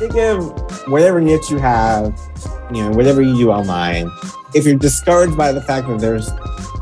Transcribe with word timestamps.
think 0.00 0.16
of 0.16 0.88
whatever 0.88 1.20
niche 1.20 1.50
you 1.50 1.58
have, 1.58 2.18
you 2.72 2.82
know, 2.82 2.90
whatever 2.92 3.20
you 3.20 3.36
do 3.36 3.50
online. 3.50 4.10
If 4.54 4.64
you're 4.64 4.78
discouraged 4.78 5.36
by 5.36 5.52
the 5.52 5.60
fact 5.60 5.88
that 5.88 6.00
there's 6.00 6.30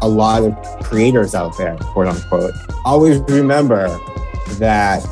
a 0.02 0.08
lot 0.08 0.44
of 0.44 0.54
creators 0.84 1.34
out 1.34 1.58
there, 1.58 1.76
quote 1.78 2.06
unquote, 2.06 2.54
always 2.84 3.18
remember 3.22 3.88
that 4.60 5.04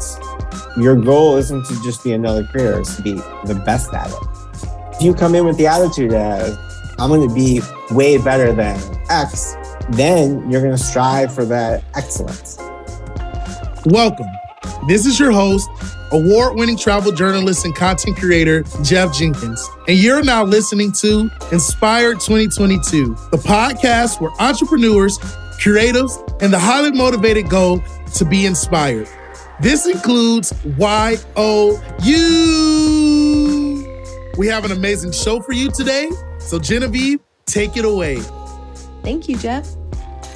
your 0.77 0.95
goal 0.95 1.37
isn't 1.37 1.67
to 1.67 1.83
just 1.83 2.05
be 2.05 2.13
another 2.13 2.45
creator, 2.45 2.79
it's 2.79 2.95
to 2.95 3.03
be 3.03 3.15
the 3.45 3.61
best 3.67 3.93
at 3.93 4.09
it. 4.09 4.95
If 4.95 5.03
you 5.03 5.13
come 5.13 5.35
in 5.35 5.45
with 5.45 5.57
the 5.57 5.67
attitude 5.67 6.13
as, 6.13 6.57
I'm 7.01 7.11
going 7.11 7.29
to 7.29 7.35
be 7.35 7.61
way 7.91 8.19
better 8.19 8.53
than 8.53 8.79
X, 9.11 9.57
then 9.91 10.49
you're 10.49 10.63
going 10.63 10.77
to 10.77 10.83
strive 10.83 11.35
for 11.35 11.45
that 11.47 11.83
excellence. 11.97 12.57
Welcome. 13.85 14.29
This 14.87 15.07
is 15.07 15.19
your 15.19 15.33
host, 15.33 15.69
award 16.17 16.57
winning 16.57 16.77
travel 16.77 17.13
journalist 17.13 17.65
and 17.65 17.75
content 17.75 18.17
creator, 18.17 18.65
Jeff 18.83 19.15
Jenkins. 19.15 19.69
And 19.87 19.99
you're 19.99 20.23
now 20.23 20.45
listening 20.45 20.93
to 20.93 21.31
Inspired 21.53 22.21
2022, 22.21 23.15
the 23.31 23.37
podcast 23.37 24.21
where 24.21 24.31
entrepreneurs, 24.41 25.19
creatives, 25.61 26.17
and 26.43 26.53
the 26.53 26.59
highly 26.59 26.91
motivated 26.93 27.49
go 27.49 27.83
to 28.15 28.25
be 28.25 28.47
inspired. 28.47 29.09
This 29.61 29.87
includes 29.87 30.53
YOU. 30.65 31.07
We 34.37 34.47
have 34.49 34.65
an 34.65 34.73
amazing 34.73 35.13
show 35.13 35.41
for 35.41 35.53
you 35.53 35.71
today. 35.71 36.11
So, 36.39 36.59
Genevieve, 36.59 37.21
take 37.47 37.77
it 37.77 37.85
away. 37.85 38.21
Thank 39.03 39.29
you, 39.29 39.37
Jeff. 39.37 39.67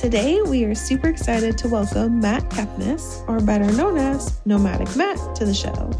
Today, 0.01 0.41
we 0.41 0.65
are 0.65 0.75
super 0.75 1.09
excited 1.09 1.59
to 1.59 1.69
welcome 1.69 2.21
Matt 2.21 2.49
Kepnes, 2.49 3.23
or 3.29 3.39
better 3.39 3.71
known 3.73 3.99
as 3.99 4.41
Nomadic 4.47 4.97
Matt, 4.97 5.19
to 5.37 5.45
the 5.45 5.53
show. 5.53 5.91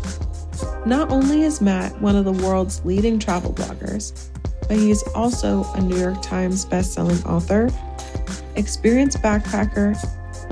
Not 0.87 1.11
only 1.11 1.43
is 1.43 1.61
Matt 1.61 2.01
one 2.01 2.17
of 2.17 2.25
the 2.25 2.33
world's 2.33 2.83
leading 2.83 3.19
travel 3.19 3.53
bloggers, 3.53 4.31
but 4.67 4.79
he 4.79 4.91
is 4.91 5.03
also 5.15 5.65
a 5.75 5.83
New 5.83 5.99
York 5.99 6.23
Times 6.23 6.65
bestselling 6.65 7.23
author, 7.27 7.69
experienced 8.57 9.19
backpacker, 9.19 9.95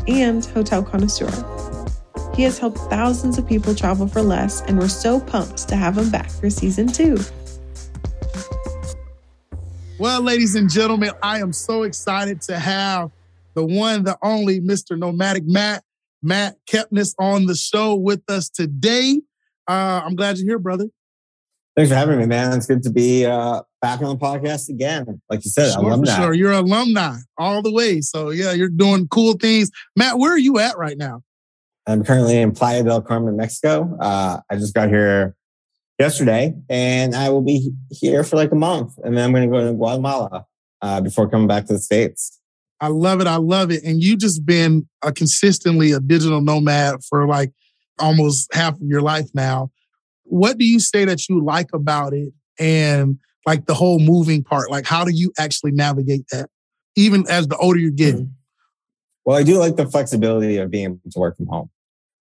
and 0.07 0.45
hotel 0.45 0.83
connoisseur. 0.83 1.33
He 2.35 2.43
has 2.43 2.59
helped 2.59 2.77
thousands 2.91 3.39
of 3.39 3.49
people 3.49 3.75
travel 3.75 4.07
for 4.09 4.21
less, 4.21 4.61
and 4.61 4.79
we're 4.79 4.89
so 4.89 5.21
pumped 5.21 5.67
to 5.69 5.75
have 5.75 5.97
him 5.97 6.11
back 6.11 6.29
for 6.29 6.51
season 6.51 6.87
two. 6.87 7.17
Well, 9.99 10.21
ladies 10.21 10.55
and 10.55 10.69
gentlemen, 10.69 11.13
I 11.23 11.41
am 11.41 11.55
so 11.55 11.85
excited 11.85 12.43
to 12.43 12.59
have 12.59 13.11
the 13.59 13.65
one, 13.65 14.05
the 14.05 14.17
only 14.23 14.61
Mr. 14.61 14.97
Nomadic 14.97 15.43
Matt, 15.45 15.83
Matt 16.23 16.57
Kepnes 16.71 17.13
on 17.19 17.47
the 17.47 17.57
show 17.57 17.97
with 17.97 18.23
us 18.29 18.49
today. 18.49 19.21
Uh, 19.67 20.01
I'm 20.05 20.15
glad 20.15 20.39
you're 20.39 20.47
here, 20.47 20.59
brother. 20.61 20.87
Thanks 21.75 21.91
for 21.91 21.97
having 21.97 22.19
me, 22.19 22.27
man. 22.27 22.57
It's 22.57 22.67
good 22.67 22.85
to 22.85 22.91
be 22.91 23.27
uh, 23.27 23.63
back 23.83 24.01
on 24.01 24.11
the 24.11 24.17
podcast 24.17 24.69
again. 24.69 25.21
Like 25.29 25.45
you 25.45 25.51
said, 25.51 25.73
sure, 25.73 25.83
alumni. 25.83 26.17
Sure. 26.17 26.33
You're 26.33 26.53
alumni 26.53 27.17
all 27.37 27.61
the 27.61 27.73
way. 27.73 28.01
So, 28.01 28.31
yeah, 28.31 28.53
you're 28.53 28.69
doing 28.69 29.09
cool 29.09 29.33
things. 29.33 29.73
Matt, 29.97 30.19
where 30.19 30.33
are 30.33 30.39
you 30.39 30.61
at 30.61 30.79
right 30.79 30.97
now? 30.97 31.23
I'm 31.89 32.05
currently 32.05 32.39
in 32.39 32.53
Playa 32.53 32.85
del 32.85 33.03
Carmen, 33.03 33.37
Mexico. 33.37 33.97
Uh, 34.01 34.39
I 34.49 34.57
just 34.57 34.73
got 34.73 34.89
here 34.89 35.35
yesterday 35.99 36.55
and 36.69 37.17
I 37.17 37.31
will 37.31 37.43
be 37.43 37.73
here 37.91 38.23
for 38.23 38.37
like 38.37 38.53
a 38.53 38.57
month. 38.57 38.99
And 39.03 39.17
then 39.17 39.25
I'm 39.25 39.33
going 39.33 39.51
to 39.51 39.53
go 39.53 39.67
to 39.67 39.73
Guatemala 39.73 40.47
uh, 40.81 41.01
before 41.01 41.29
coming 41.29 41.49
back 41.49 41.67
to 41.67 41.73
the 41.73 41.81
States. 41.81 42.38
I 42.81 42.89
love 42.89 43.21
it. 43.21 43.27
I 43.27 43.37
love 43.37 43.71
it. 43.71 43.83
And 43.85 44.03
you 44.03 44.17
just 44.17 44.47
been 44.47 44.89
a 45.03 45.13
consistently 45.13 45.93
a 45.93 46.01
digital 46.01 46.41
nomad 46.41 47.03
for 47.09 47.27
like 47.27 47.53
almost 47.99 48.53
half 48.55 48.75
of 48.75 48.83
your 48.83 49.03
life 49.03 49.29
now. 49.35 49.71
What 50.25 50.59
do 50.59 50.65
you 50.65 50.79
say 50.79 51.05
that 51.05 51.29
you 51.29 51.43
like 51.43 51.73
about 51.73 52.13
it 52.13 52.33
and 52.59 53.19
like 53.47 53.67
the 53.67 53.75
whole 53.75 53.99
moving 53.99 54.45
part? 54.45 54.71
Like, 54.71 54.87
how 54.87 55.05
do 55.05 55.11
you 55.13 55.33
actually 55.39 55.73
navigate 55.73 56.27
that, 56.31 56.51
even 56.97 57.29
as 57.29 57.49
the 57.49 57.57
older 57.57 57.79
you're 57.79 57.91
getting? 57.91 58.27
Mm-hmm. 58.27 58.33
Well, 59.25 59.37
I 59.37 59.43
do 59.43 59.59
like 59.59 59.77
the 59.77 59.87
flexibility 59.87 60.57
of 60.59 60.71
being 60.71 60.85
able 60.85 61.01
to 61.11 61.19
work 61.19 61.37
from 61.37 61.47
home 61.49 61.71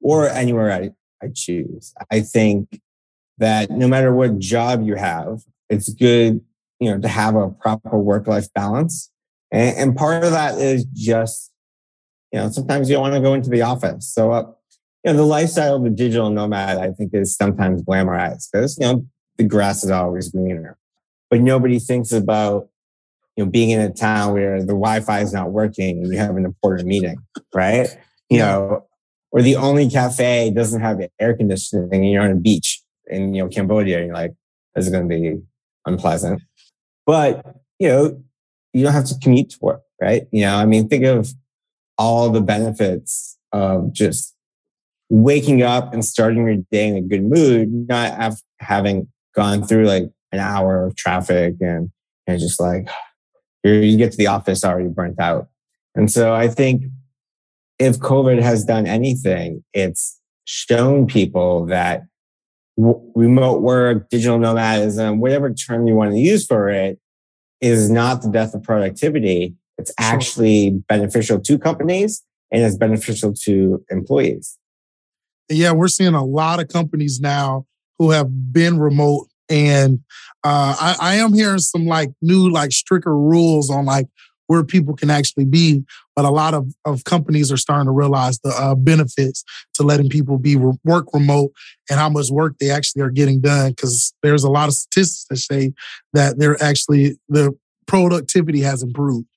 or 0.01 0.28
anywhere 0.28 0.72
I, 0.72 0.91
I 1.22 1.29
choose. 1.34 1.94
I 2.12 2.22
think 2.22 2.81
that 3.38 3.69
no 3.69 3.88
matter 3.88 4.13
what 4.13 4.40
job 4.40 4.85
you 4.85 4.96
have, 4.96 5.41
it's 5.69 5.90
good, 5.90 6.41
you 6.79 6.91
know, 6.91 7.00
to 7.00 7.07
have 7.07 7.35
a 7.35 7.50
proper 7.50 7.97
work 7.97 8.28
life 8.28 8.51
balance 8.53 9.12
and, 9.52 9.78
and 9.78 9.96
part 9.96 10.24
of 10.24 10.31
that 10.31 10.59
is 10.59 10.85
just, 10.94 11.52
you 12.31 12.40
know, 12.40 12.50
sometimes 12.50 12.90
you 12.90 12.96
don't 12.96 13.03
want 13.03 13.16
to 13.16 13.22
go 13.22 13.34
into 13.34 13.50
the 13.50 13.62
office. 13.62 14.12
So, 14.13 14.31
uh, 14.31 14.52
you 15.03 15.12
know, 15.12 15.18
the 15.18 15.24
lifestyle 15.24 15.75
of 15.75 15.84
the 15.84 15.90
digital 15.90 16.30
nomad, 16.30 16.78
I 16.78 16.91
think, 16.91 17.13
is 17.13 17.35
sometimes 17.35 17.81
glamorized 17.84 18.50
because, 18.52 18.78
you 18.80 18.85
know, 18.85 19.06
the 19.38 19.46
grass 19.46 19.84
is 19.84 19.91
always 19.91 20.30
greener. 20.30 20.78
But 21.30 21.41
nobody 21.41 21.80
thinks 21.80 22.12
about, 22.12 22.69
you 23.35 23.46
know, 23.46 23.50
being 23.50 23.69
in 23.69 23.80
a 23.80 23.91
town 23.91 24.34
where 24.34 24.59
the 24.59 24.68
Wi-Fi 24.68 25.22
is 25.22 25.31
not 25.31 25.52
working 25.52 26.03
and 26.03 26.12
you 26.12 26.18
have 26.18 26.35
an 26.35 26.46
important 26.46 26.88
meeting, 26.88 27.18
right? 27.53 27.88
You 28.29 28.40
know, 28.40 28.88
or 29.31 29.41
the 29.41 29.56
only 29.56 29.90
cafe 29.90 30.52
doesn't 30.52 30.81
have 30.81 31.00
air 31.19 31.35
conditioning 31.35 31.90
and 31.91 32.09
you're 32.09 32.24
on 32.24 32.31
a 32.31 32.35
beach 32.35 32.81
in, 33.08 33.34
you 33.34 33.44
know, 33.44 33.50
Cambodia 33.50 33.97
and 34.00 34.08
you're 34.08 34.16
like, 34.16 34.34
this 34.74 34.85
is 34.85 34.91
going 34.91 35.08
to 35.08 35.16
be 35.16 35.41
unpleasant. 35.85 36.41
But, 37.06 37.46
you 37.79 37.88
know, 37.88 38.24
you 38.73 38.83
don't 38.83 38.94
have 38.94 39.05
to 39.05 39.16
commute 39.22 39.51
to 39.51 39.57
work, 39.61 39.81
right? 40.01 40.28
You 40.31 40.41
know, 40.41 40.55
I 40.55 40.66
mean, 40.66 40.88
think 40.88 41.05
of 41.05 41.29
all 41.97 42.29
the 42.29 42.41
benefits 42.41 43.38
of 43.51 43.94
just 43.94 44.35
waking 45.09 45.63
up 45.63 45.94
and 45.94 46.03
starting 46.03 46.45
your 46.45 46.57
day 46.72 46.88
in 46.88 46.97
a 46.97 47.01
good 47.01 47.23
mood, 47.23 47.72
not 47.88 48.11
after 48.11 48.41
having 48.59 49.07
gone 49.35 49.63
through 49.63 49.85
like 49.85 50.09
an 50.31 50.39
hour 50.39 50.85
of 50.85 50.95
traffic 50.95 51.55
and, 51.61 51.91
and 52.25 52.39
just 52.39 52.59
like 52.59 52.88
you 53.63 53.97
get 53.97 54.11
to 54.11 54.17
the 54.17 54.28
office 54.28 54.63
already 54.63 54.89
burnt 54.89 55.19
out. 55.19 55.47
And 55.95 56.11
so 56.11 56.34
I 56.34 56.47
think 56.47 56.84
if 57.79 57.97
COVID 57.97 58.41
has 58.41 58.66
done 58.66 58.85
anything, 58.85 59.63
it's 59.73 60.19
shown 60.45 61.07
people 61.07 61.66
that 61.67 62.03
w- 62.78 63.11
remote 63.16 63.61
work, 63.61 64.09
digital 64.09 64.39
nomadism, 64.39 65.19
whatever 65.19 65.53
term 65.53 65.88
you 65.88 65.95
want 65.95 66.11
to 66.11 66.17
use 66.17 66.45
for 66.45 66.69
it, 66.69 66.99
is 67.62 67.90
not 67.90 68.22
the 68.22 68.29
death 68.29 68.53
of 68.53 68.63
productivity. 68.63 69.56
It's 69.78 69.91
actually 70.00 70.72
beneficial 70.88 71.40
to 71.40 71.57
companies 71.57 72.23
and 72.51 72.63
it's 72.63 72.78
beneficial 72.78 73.34
to 73.45 73.84
employees. 73.90 74.57
Yeah, 75.50 75.72
we're 75.72 75.88
seeing 75.88 76.13
a 76.13 76.25
lot 76.25 76.59
of 76.59 76.67
companies 76.67 77.19
now 77.19 77.66
who 78.00 78.12
have 78.12 78.51
been 78.51 78.79
remote 78.79 79.28
and 79.50 80.00
uh, 80.44 80.75
I, 80.79 80.96
I 81.00 81.16
am 81.16 81.34
hearing 81.34 81.59
some 81.59 81.85
like 81.85 82.12
new 82.22 82.51
like 82.51 82.72
stricter 82.72 83.16
rules 83.16 83.69
on 83.69 83.85
like 83.85 84.07
where 84.47 84.63
people 84.63 84.96
can 84.96 85.09
actually 85.09 85.46
be. 85.46 85.84
But 86.16 86.25
a 86.25 86.30
lot 86.30 86.53
of, 86.53 86.74
of 86.85 87.03
companies 87.03 87.52
are 87.52 87.58
starting 87.58 87.85
to 87.85 87.91
realize 87.91 88.40
the 88.40 88.50
uh, 88.50 88.75
benefits 88.75 89.44
to 89.75 89.84
letting 89.84 90.09
people 90.09 90.38
be 90.38 90.56
re- 90.56 90.78
work 90.84 91.06
remote 91.13 91.52
and 91.90 92.00
how 92.00 92.09
much 92.09 92.30
work 92.31 92.58
they 92.59 92.72
actually 92.72 93.03
are 93.03 93.12
getting 93.12 93.40
done. 93.40 93.72
Because 93.72 94.13
there's 94.24 94.44
a 94.44 94.50
lot 94.50 94.68
of 94.68 94.74
statistics 94.74 95.25
that 95.30 95.38
say 95.38 95.74
that 96.13 96.40
they're 96.40 96.62
actually 96.62 97.18
the 97.30 97.56
productivity 97.85 98.62
has 98.62 98.84
improved. 98.84 99.28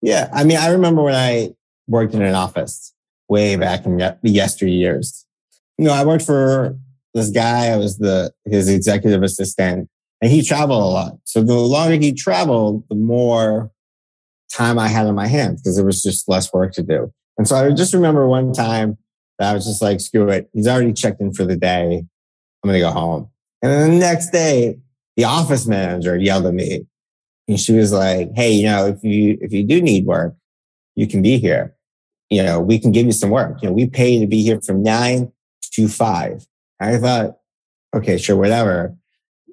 Yeah, 0.00 0.28
I 0.32 0.44
mean, 0.44 0.58
I 0.58 0.68
remember 0.68 1.02
when 1.02 1.14
I 1.14 1.50
worked 1.88 2.14
in 2.14 2.22
an 2.22 2.34
office 2.34 2.94
way 3.28 3.56
back 3.56 3.84
in 3.84 3.96
the 3.96 4.18
yesteryears. 4.24 5.24
You 5.76 5.86
know, 5.86 5.92
I 5.92 6.04
worked 6.04 6.24
for 6.24 6.76
this 7.14 7.30
guy. 7.30 7.66
I 7.66 7.76
was 7.76 7.98
the 7.98 8.32
his 8.44 8.68
executive 8.68 9.22
assistant, 9.22 9.88
and 10.20 10.30
he 10.30 10.42
traveled 10.42 10.82
a 10.82 10.86
lot. 10.86 11.18
So 11.24 11.42
the 11.42 11.54
longer 11.54 11.96
he 11.96 12.12
traveled, 12.12 12.84
the 12.88 12.94
more 12.94 13.70
time 14.52 14.78
I 14.78 14.88
had 14.88 15.06
on 15.06 15.14
my 15.14 15.26
hands 15.26 15.62
because 15.62 15.76
there 15.76 15.84
was 15.84 16.02
just 16.02 16.28
less 16.28 16.52
work 16.52 16.72
to 16.74 16.82
do. 16.82 17.12
And 17.36 17.46
so 17.46 17.56
I 17.56 17.70
just 17.72 17.94
remember 17.94 18.26
one 18.28 18.52
time 18.52 18.98
that 19.38 19.50
I 19.50 19.54
was 19.54 19.66
just 19.66 19.80
like, 19.80 20.00
screw 20.00 20.28
it. 20.28 20.50
He's 20.52 20.66
already 20.66 20.92
checked 20.92 21.20
in 21.20 21.32
for 21.32 21.44
the 21.44 21.56
day. 21.56 22.04
I'm 22.62 22.68
going 22.68 22.74
to 22.74 22.80
go 22.80 22.90
home. 22.90 23.30
And 23.62 23.72
then 23.72 23.90
the 23.92 23.98
next 23.98 24.30
day, 24.30 24.78
the 25.16 25.24
office 25.24 25.66
manager 25.66 26.16
yelled 26.16 26.46
at 26.46 26.54
me 26.54 26.86
and 27.46 27.58
she 27.58 27.72
was 27.72 27.92
like, 27.92 28.30
Hey, 28.34 28.52
you 28.52 28.66
know, 28.66 28.86
if 28.86 29.02
you, 29.02 29.38
if 29.40 29.52
you 29.52 29.64
do 29.64 29.80
need 29.80 30.06
work, 30.06 30.34
you 30.94 31.06
can 31.06 31.22
be 31.22 31.38
here. 31.38 31.74
You 32.30 32.42
know, 32.42 32.60
we 32.60 32.78
can 32.78 32.92
give 32.92 33.06
you 33.06 33.12
some 33.12 33.30
work. 33.30 33.62
You 33.62 33.68
know, 33.68 33.74
we 33.74 33.88
pay 33.88 34.18
to 34.20 34.26
be 34.26 34.42
here 34.42 34.60
from 34.60 34.82
nine 34.82 35.32
to 35.72 35.88
five. 35.88 36.46
I 36.80 36.98
thought, 36.98 37.38
okay, 37.94 38.18
sure, 38.18 38.36
whatever. 38.36 38.94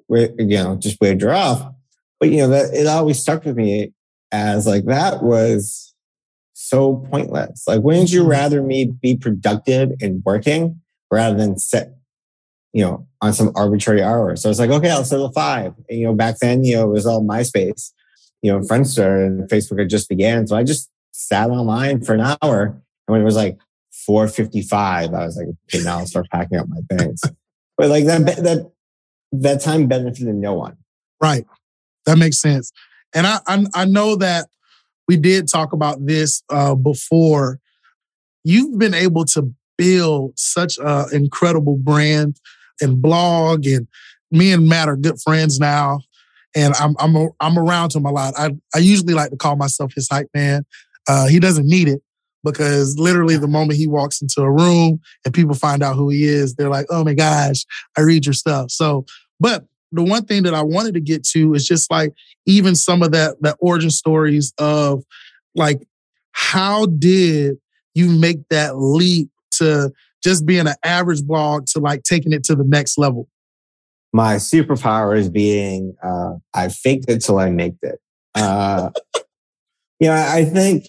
We're, 0.08 0.32
you 0.38 0.56
know, 0.56 0.76
just 0.76 1.00
waved 1.00 1.22
her 1.22 1.32
off. 1.32 1.72
But, 2.20 2.30
you 2.30 2.38
know, 2.38 2.48
that 2.48 2.74
it 2.74 2.86
always 2.86 3.18
stuck 3.18 3.44
with 3.44 3.56
me 3.56 3.92
as 4.36 4.66
like 4.66 4.84
that 4.84 5.22
was 5.22 5.94
so 6.52 6.96
pointless. 7.10 7.64
Like, 7.66 7.80
wouldn't 7.80 8.10
you 8.10 8.20
mm-hmm. 8.20 8.30
rather 8.30 8.62
me 8.62 8.86
be 8.86 9.16
productive 9.16 9.92
and 10.00 10.22
working 10.24 10.80
rather 11.10 11.36
than 11.36 11.58
sit, 11.58 11.94
you 12.72 12.84
know, 12.84 13.06
on 13.22 13.32
some 13.32 13.52
arbitrary 13.54 14.02
hour? 14.02 14.36
So 14.36 14.50
it's 14.50 14.58
like, 14.58 14.70
okay, 14.70 14.90
I'll 14.90 15.04
settle 15.04 15.32
five. 15.32 15.74
And, 15.88 15.98
you 15.98 16.06
know, 16.06 16.14
back 16.14 16.38
then, 16.38 16.64
you 16.64 16.76
know, 16.76 16.84
it 16.84 16.92
was 16.92 17.06
all 17.06 17.22
MySpace, 17.22 17.92
you 18.42 18.52
know, 18.52 18.60
Friendster 18.60 19.26
and 19.26 19.48
Facebook 19.48 19.78
had 19.78 19.88
just 19.88 20.08
began. 20.08 20.46
So 20.46 20.56
I 20.56 20.64
just 20.64 20.90
sat 21.12 21.50
online 21.50 22.02
for 22.02 22.14
an 22.14 22.36
hour. 22.42 22.64
And 22.64 23.12
when 23.12 23.22
it 23.22 23.24
was 23.24 23.36
like 23.36 23.58
4.55, 24.08 24.74
I 25.14 25.24
was 25.24 25.36
like, 25.36 25.48
okay, 25.68 25.82
now 25.82 25.98
I'll 25.98 26.06
start 26.06 26.26
packing 26.30 26.58
up 26.58 26.68
my 26.68 26.80
things. 26.96 27.20
but 27.78 27.88
like 27.88 28.04
that, 28.04 28.24
that 28.26 28.70
that 29.32 29.60
time 29.60 29.86
benefited 29.86 30.34
no 30.34 30.54
one. 30.54 30.76
Right. 31.20 31.46
That 32.06 32.18
makes 32.18 32.38
sense. 32.38 32.72
And 33.16 33.26
I 33.26 33.40
I, 33.46 33.64
I 33.74 33.84
know 33.86 34.14
that 34.16 34.46
we 35.08 35.16
did 35.16 35.48
talk 35.48 35.72
about 35.72 36.04
this 36.04 36.42
uh, 36.50 36.74
before. 36.74 37.58
You've 38.44 38.78
been 38.78 38.94
able 38.94 39.24
to 39.26 39.52
build 39.78 40.38
such 40.38 40.78
an 40.78 41.06
incredible 41.12 41.78
brand 41.78 42.38
and 42.80 43.00
blog, 43.00 43.66
and 43.66 43.88
me 44.30 44.52
and 44.52 44.68
Matt 44.68 44.88
are 44.88 44.96
good 44.96 45.20
friends 45.20 45.58
now. 45.58 46.00
And 46.54 46.74
I'm 46.74 46.94
I'm 46.98 47.16
a, 47.16 47.28
I'm 47.40 47.58
around 47.58 47.94
him 47.94 48.04
a 48.04 48.12
lot. 48.12 48.34
I 48.36 48.50
I 48.74 48.78
usually 48.78 49.14
like 49.14 49.30
to 49.30 49.36
call 49.36 49.56
myself 49.56 49.92
his 49.94 50.08
hype 50.08 50.28
man. 50.34 50.64
Uh, 51.08 51.26
he 51.26 51.40
doesn't 51.40 51.66
need 51.66 51.88
it 51.88 52.02
because 52.44 52.98
literally 52.98 53.36
the 53.36 53.48
moment 53.48 53.78
he 53.78 53.86
walks 53.86 54.20
into 54.20 54.42
a 54.42 54.50
room 54.50 55.00
and 55.24 55.34
people 55.34 55.54
find 55.54 55.82
out 55.82 55.96
who 55.96 56.10
he 56.10 56.24
is, 56.24 56.54
they're 56.54 56.70
like, 56.70 56.86
"Oh 56.90 57.04
my 57.04 57.14
gosh, 57.14 57.64
I 57.96 58.02
read 58.02 58.26
your 58.26 58.32
stuff." 58.32 58.70
So, 58.70 59.04
but 59.40 59.64
the 59.92 60.02
one 60.02 60.24
thing 60.24 60.42
that 60.44 60.54
I 60.54 60.62
wanted 60.62 60.94
to 60.94 61.00
get 61.00 61.24
to 61.28 61.54
is 61.54 61.66
just 61.66 61.90
like 61.90 62.12
even 62.46 62.74
some 62.74 63.02
of 63.02 63.12
that 63.12 63.36
that 63.42 63.56
origin 63.60 63.90
stories 63.90 64.52
of 64.58 65.04
like 65.54 65.82
how 66.32 66.86
did 66.86 67.56
you 67.94 68.10
make 68.10 68.48
that 68.50 68.76
leap 68.76 69.30
to 69.52 69.90
just 70.22 70.44
being 70.44 70.66
an 70.66 70.74
average 70.84 71.24
blog 71.24 71.66
to 71.66 71.80
like 71.80 72.02
taking 72.02 72.32
it 72.32 72.44
to 72.44 72.54
the 72.54 72.64
next 72.64 72.98
level? 72.98 73.28
My 74.12 74.36
superpower 74.36 75.16
is 75.16 75.28
being 75.28 75.96
uh, 76.02 76.34
I 76.54 76.68
faked 76.68 77.10
it 77.10 77.24
till 77.24 77.38
I 77.38 77.50
made 77.50 77.76
it. 77.82 77.98
Uh, 78.34 78.90
you 80.00 80.08
know, 80.08 80.14
I 80.14 80.44
think 80.44 80.88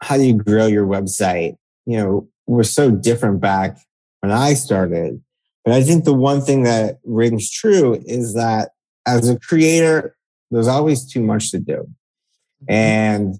how 0.00 0.16
do 0.16 0.24
you 0.24 0.34
grow 0.34 0.66
your 0.66 0.86
website? 0.86 1.56
You 1.86 1.98
know, 1.98 2.28
was 2.46 2.72
so 2.72 2.90
different 2.90 3.40
back 3.40 3.78
when 4.20 4.32
I 4.32 4.54
started 4.54 5.22
but 5.64 5.72
I 5.72 5.82
think 5.82 6.04
the 6.04 6.14
one 6.14 6.40
thing 6.40 6.62
that 6.64 6.98
rings 7.04 7.50
true 7.50 8.02
is 8.06 8.34
that 8.34 8.70
as 9.06 9.28
a 9.28 9.38
creator, 9.38 10.16
there's 10.50 10.68
always 10.68 11.10
too 11.10 11.22
much 11.22 11.50
to 11.52 11.58
do. 11.58 11.74
Mm-hmm. 11.74 12.72
And 12.72 13.34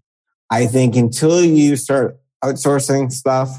I 0.51 0.67
think 0.67 0.97
until 0.97 1.45
you 1.45 1.77
start 1.77 2.19
outsourcing 2.43 3.13
stuff 3.13 3.51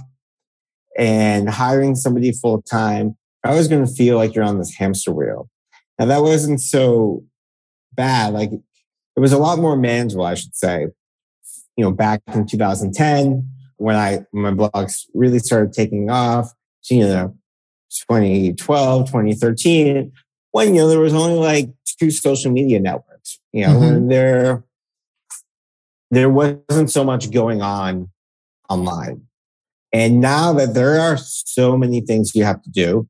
and 0.98 1.50
hiring 1.50 1.96
somebody 1.96 2.32
full 2.32 2.62
time, 2.62 3.18
I 3.44 3.54
was 3.54 3.68
going 3.68 3.86
to 3.86 3.92
feel 3.92 4.18
like 4.18 4.34
you're 4.34 4.44
on 4.44 4.58
this 4.58 4.76
hamster 4.76 5.12
wheel. 5.12 5.50
Now 6.00 6.06
that 6.06 6.22
wasn't 6.22 6.62
so 6.62 7.24
bad. 7.94 8.34
Like 8.34 8.52
it 8.52 9.20
was 9.20 9.32
a 9.32 9.38
lot 9.38 9.60
more 9.60 9.78
manageable, 9.78 10.26
I 10.26 10.36
should 10.36 10.56
say. 10.56 10.88
You 11.78 11.84
know, 11.84 11.92
back 11.92 12.22
in 12.34 12.46
2010, 12.46 13.50
when 13.78 13.96
I 13.96 14.26
when 14.32 14.56
my 14.56 14.70
blogs 14.70 15.06
really 15.14 15.40
started 15.40 15.74
taking 15.74 16.10
off, 16.10 16.52
you 16.90 17.06
know, 17.08 17.36
2012, 18.10 19.08
2013, 19.08 20.12
when, 20.52 20.76
you 20.76 20.82
know, 20.82 20.88
there 20.88 21.00
was 21.00 21.14
only 21.14 21.40
like 21.40 21.70
two 22.00 22.12
social 22.12 22.52
media 22.52 22.80
networks, 22.80 23.40
you 23.52 23.66
know, 23.66 23.74
mm-hmm. 23.74 24.08
there, 24.08 24.64
there 26.12 26.30
wasn't 26.30 26.90
so 26.90 27.04
much 27.04 27.32
going 27.32 27.62
on 27.62 28.10
online. 28.70 29.22
And 29.92 30.20
now 30.20 30.54
that 30.54 30.74
there 30.74 31.00
are 31.00 31.18
so 31.18 31.78
many 31.78 32.02
things 32.02 32.36
you 32.36 32.44
have 32.44 32.62
to 32.64 32.70
do, 32.70 33.08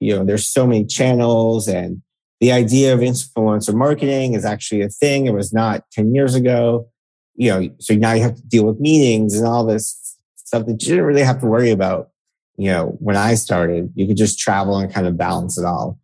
you 0.00 0.16
know, 0.16 0.24
there's 0.24 0.48
so 0.48 0.66
many 0.66 0.84
channels 0.84 1.68
and 1.68 2.02
the 2.40 2.52
idea 2.52 2.92
of 2.92 3.00
influencer 3.00 3.74
marketing 3.74 4.34
is 4.34 4.44
actually 4.44 4.82
a 4.82 4.88
thing. 4.88 5.26
It 5.26 5.32
was 5.32 5.52
not 5.52 5.84
10 5.92 6.14
years 6.14 6.34
ago. 6.34 6.88
You 7.36 7.50
know, 7.50 7.70
so 7.80 7.94
now 7.94 8.12
you 8.12 8.22
have 8.22 8.36
to 8.36 8.42
deal 8.42 8.64
with 8.64 8.78
meetings 8.78 9.36
and 9.36 9.46
all 9.46 9.64
this 9.64 10.16
stuff 10.34 10.66
that 10.66 10.82
you 10.82 10.88
didn't 10.88 11.04
really 11.04 11.22
have 11.22 11.40
to 11.40 11.46
worry 11.46 11.70
about 11.70 12.10
you 12.56 12.70
know, 12.70 12.96
when 13.00 13.16
I 13.16 13.34
started, 13.34 13.92
you 13.94 14.06
could 14.06 14.16
just 14.16 14.38
travel 14.38 14.78
and 14.78 14.92
kind 14.92 15.06
of 15.06 15.16
balance 15.16 15.58
it 15.58 15.64
all. 15.64 15.98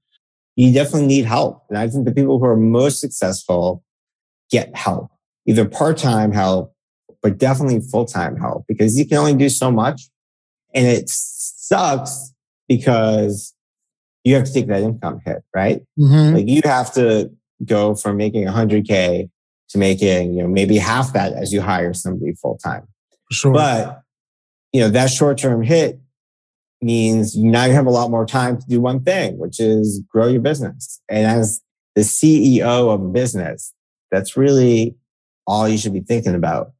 You 0.56 0.72
definitely 0.72 1.06
need 1.06 1.24
help. 1.24 1.64
And 1.68 1.78
I 1.78 1.88
think 1.88 2.04
the 2.04 2.12
people 2.12 2.38
who 2.38 2.44
are 2.44 2.56
most 2.56 3.00
successful 3.00 3.82
get 4.50 4.74
help, 4.74 5.10
either 5.46 5.64
part 5.64 5.96
time 5.96 6.32
help, 6.32 6.74
but 7.22 7.38
definitely 7.38 7.80
full 7.80 8.04
time 8.04 8.36
help 8.36 8.64
because 8.66 8.98
you 8.98 9.06
can 9.06 9.18
only 9.18 9.34
do 9.34 9.48
so 9.48 9.70
much. 9.70 10.02
And 10.74 10.86
it 10.86 11.08
sucks 11.08 12.32
because 12.68 13.54
you 14.24 14.34
have 14.34 14.44
to 14.44 14.52
take 14.52 14.66
that 14.68 14.82
income 14.82 15.20
hit, 15.24 15.42
right? 15.54 15.82
Mm-hmm. 15.98 16.36
Like 16.36 16.48
you 16.48 16.60
have 16.64 16.92
to 16.94 17.30
go 17.64 17.94
from 17.94 18.16
making 18.16 18.46
100K 18.46 19.30
to 19.70 19.78
making, 19.78 20.34
you 20.34 20.42
know, 20.42 20.48
maybe 20.48 20.76
half 20.76 21.12
that 21.12 21.32
as 21.32 21.52
you 21.52 21.60
hire 21.60 21.94
somebody 21.94 22.32
full 22.34 22.58
time. 22.58 22.86
Sure. 23.30 23.52
But, 23.52 24.02
you 24.72 24.80
know, 24.80 24.88
that 24.88 25.10
short 25.10 25.38
term 25.38 25.62
hit 25.62 26.00
means 26.82 27.36
now 27.36 27.64
you 27.64 27.72
have 27.72 27.86
a 27.86 27.90
lot 27.90 28.10
more 28.10 28.26
time 28.26 28.58
to 28.58 28.66
do 28.66 28.80
one 28.80 29.02
thing, 29.02 29.38
which 29.38 29.60
is 29.60 30.02
grow 30.08 30.28
your 30.28 30.40
business. 30.40 31.00
And 31.08 31.26
as 31.26 31.60
the 31.94 32.02
CEO 32.02 32.92
of 32.92 33.02
a 33.02 33.08
business, 33.08 33.74
that's 34.10 34.36
really 34.36 34.96
all 35.46 35.68
you 35.68 35.78
should 35.78 35.92
be 35.92 36.00
thinking 36.00 36.34
about, 36.34 36.72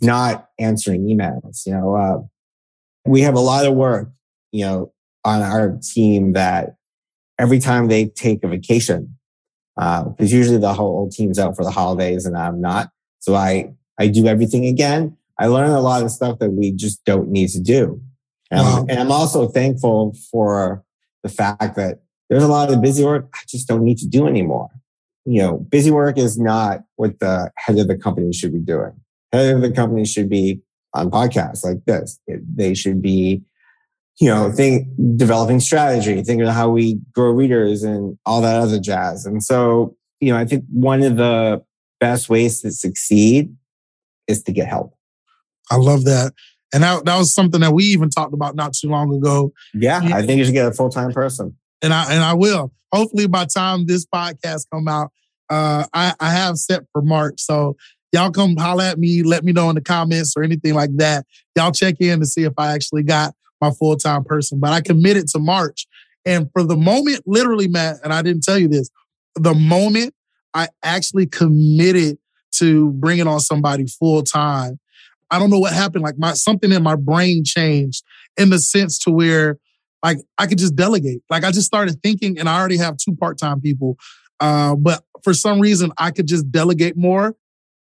not 0.00 0.48
answering 0.58 1.06
emails. 1.06 1.66
You 1.66 1.72
know, 1.72 1.94
uh, 1.94 2.18
we 3.04 3.22
have 3.22 3.34
a 3.34 3.40
lot 3.40 3.66
of 3.66 3.74
work, 3.74 4.10
you 4.52 4.64
know, 4.64 4.92
on 5.24 5.42
our 5.42 5.78
team 5.82 6.32
that 6.32 6.76
every 7.38 7.58
time 7.58 7.88
they 7.88 8.06
take 8.06 8.44
a 8.44 8.48
vacation, 8.48 9.16
because 9.76 10.32
uh, 10.32 10.36
usually 10.36 10.58
the 10.58 10.74
whole 10.74 11.08
team's 11.10 11.38
out 11.38 11.56
for 11.56 11.64
the 11.64 11.70
holidays 11.70 12.26
and 12.26 12.36
I'm 12.36 12.60
not. 12.60 12.90
So 13.20 13.34
I, 13.34 13.72
I 13.98 14.08
do 14.08 14.26
everything 14.26 14.66
again. 14.66 15.16
I 15.38 15.46
learn 15.46 15.70
a 15.70 15.80
lot 15.80 16.02
of 16.02 16.10
stuff 16.10 16.38
that 16.40 16.50
we 16.50 16.72
just 16.72 17.04
don't 17.04 17.30
need 17.30 17.48
to 17.50 17.60
do. 17.60 18.02
And, 18.50 18.60
wow. 18.60 18.78
I'm, 18.80 18.90
and 18.90 18.98
I'm 18.98 19.12
also 19.12 19.48
thankful 19.48 20.16
for 20.30 20.82
the 21.22 21.28
fact 21.28 21.76
that 21.76 22.00
there's 22.28 22.42
a 22.42 22.48
lot 22.48 22.72
of 22.72 22.80
busy 22.80 23.04
work 23.04 23.28
I 23.34 23.40
just 23.48 23.68
don't 23.68 23.84
need 23.84 23.98
to 23.98 24.06
do 24.06 24.26
anymore. 24.26 24.68
You 25.24 25.42
know, 25.42 25.58
busy 25.58 25.90
work 25.90 26.16
is 26.18 26.38
not 26.38 26.80
what 26.96 27.18
the 27.20 27.50
head 27.56 27.78
of 27.78 27.88
the 27.88 27.96
company 27.96 28.32
should 28.32 28.52
be 28.52 28.60
doing. 28.60 28.92
Head 29.32 29.54
of 29.54 29.62
the 29.62 29.70
company 29.70 30.04
should 30.04 30.28
be 30.28 30.62
on 30.94 31.10
podcasts 31.10 31.64
like 31.64 31.84
this. 31.86 32.18
They 32.26 32.74
should 32.74 33.02
be, 33.02 33.42
you 34.20 34.28
know, 34.28 34.50
think 34.50 34.88
developing 35.16 35.60
strategy, 35.60 36.22
thinking 36.22 36.46
of 36.46 36.54
how 36.54 36.70
we 36.70 37.00
grow 37.12 37.30
readers 37.30 37.82
and 37.82 38.18
all 38.26 38.40
that 38.40 38.56
other 38.56 38.80
jazz. 38.80 39.26
And 39.26 39.42
so, 39.42 39.96
you 40.20 40.32
know, 40.32 40.38
I 40.38 40.44
think 40.44 40.64
one 40.70 41.02
of 41.02 41.16
the 41.16 41.62
best 42.00 42.28
ways 42.28 42.62
to 42.62 42.70
succeed 42.70 43.54
is 44.26 44.42
to 44.44 44.52
get 44.52 44.68
help. 44.68 44.94
I 45.70 45.76
love 45.76 46.04
that. 46.04 46.32
And 46.72 46.82
that, 46.82 47.04
that 47.04 47.18
was 47.18 47.34
something 47.34 47.60
that 47.60 47.72
we 47.72 47.84
even 47.84 48.10
talked 48.10 48.32
about 48.32 48.54
not 48.54 48.72
too 48.74 48.88
long 48.88 49.14
ago. 49.14 49.52
Yeah, 49.74 50.00
I 50.02 50.22
think 50.24 50.38
you 50.38 50.44
should 50.44 50.54
get 50.54 50.66
a 50.66 50.72
full 50.72 50.90
time 50.90 51.12
person. 51.12 51.56
And 51.82 51.92
I 51.92 52.12
and 52.12 52.22
I 52.22 52.34
will. 52.34 52.72
Hopefully 52.92 53.26
by 53.26 53.44
time 53.44 53.86
this 53.86 54.04
podcast 54.06 54.66
come 54.72 54.88
out, 54.88 55.10
uh, 55.48 55.86
I, 55.92 56.14
I 56.20 56.30
have 56.30 56.56
set 56.56 56.82
for 56.92 57.02
March. 57.02 57.40
So 57.40 57.76
y'all 58.12 58.30
come 58.30 58.56
holler 58.56 58.84
at 58.84 58.98
me, 58.98 59.22
let 59.22 59.44
me 59.44 59.52
know 59.52 59.68
in 59.68 59.76
the 59.76 59.80
comments 59.80 60.34
or 60.36 60.42
anything 60.42 60.74
like 60.74 60.96
that. 60.96 61.26
Y'all 61.56 61.72
check 61.72 61.96
in 62.00 62.20
to 62.20 62.26
see 62.26 62.44
if 62.44 62.52
I 62.58 62.72
actually 62.72 63.02
got 63.02 63.34
my 63.60 63.70
full 63.70 63.96
time 63.96 64.24
person. 64.24 64.58
But 64.58 64.72
I 64.72 64.80
committed 64.80 65.28
to 65.28 65.38
March. 65.38 65.86
And 66.24 66.50
for 66.52 66.62
the 66.62 66.76
moment, 66.76 67.22
literally, 67.26 67.68
Matt, 67.68 67.96
and 68.04 68.12
I 68.12 68.22
didn't 68.22 68.42
tell 68.42 68.58
you 68.58 68.68
this, 68.68 68.90
the 69.36 69.54
moment 69.54 70.14
I 70.52 70.68
actually 70.82 71.26
committed 71.26 72.18
to 72.52 72.90
bringing 72.92 73.26
on 73.26 73.40
somebody 73.40 73.86
full 73.86 74.22
time, 74.22 74.78
I 75.30 75.38
don't 75.38 75.50
know 75.50 75.58
what 75.58 75.72
happened. 75.72 76.02
Like 76.02 76.18
my 76.18 76.32
something 76.32 76.72
in 76.72 76.82
my 76.82 76.96
brain 76.96 77.44
changed 77.44 78.02
in 78.36 78.50
the 78.50 78.58
sense 78.58 78.98
to 79.00 79.10
where 79.10 79.58
like 80.02 80.18
I 80.38 80.46
could 80.46 80.58
just 80.58 80.76
delegate. 80.76 81.22
Like 81.30 81.44
I 81.44 81.50
just 81.50 81.66
started 81.66 82.02
thinking, 82.02 82.38
and 82.38 82.48
I 82.48 82.58
already 82.58 82.78
have 82.78 82.96
two 82.96 83.14
part-time 83.14 83.60
people. 83.60 83.96
Uh, 84.40 84.74
but 84.74 85.04
for 85.22 85.34
some 85.34 85.60
reason 85.60 85.92
I 85.98 86.10
could 86.10 86.26
just 86.26 86.50
delegate 86.50 86.96
more. 86.96 87.36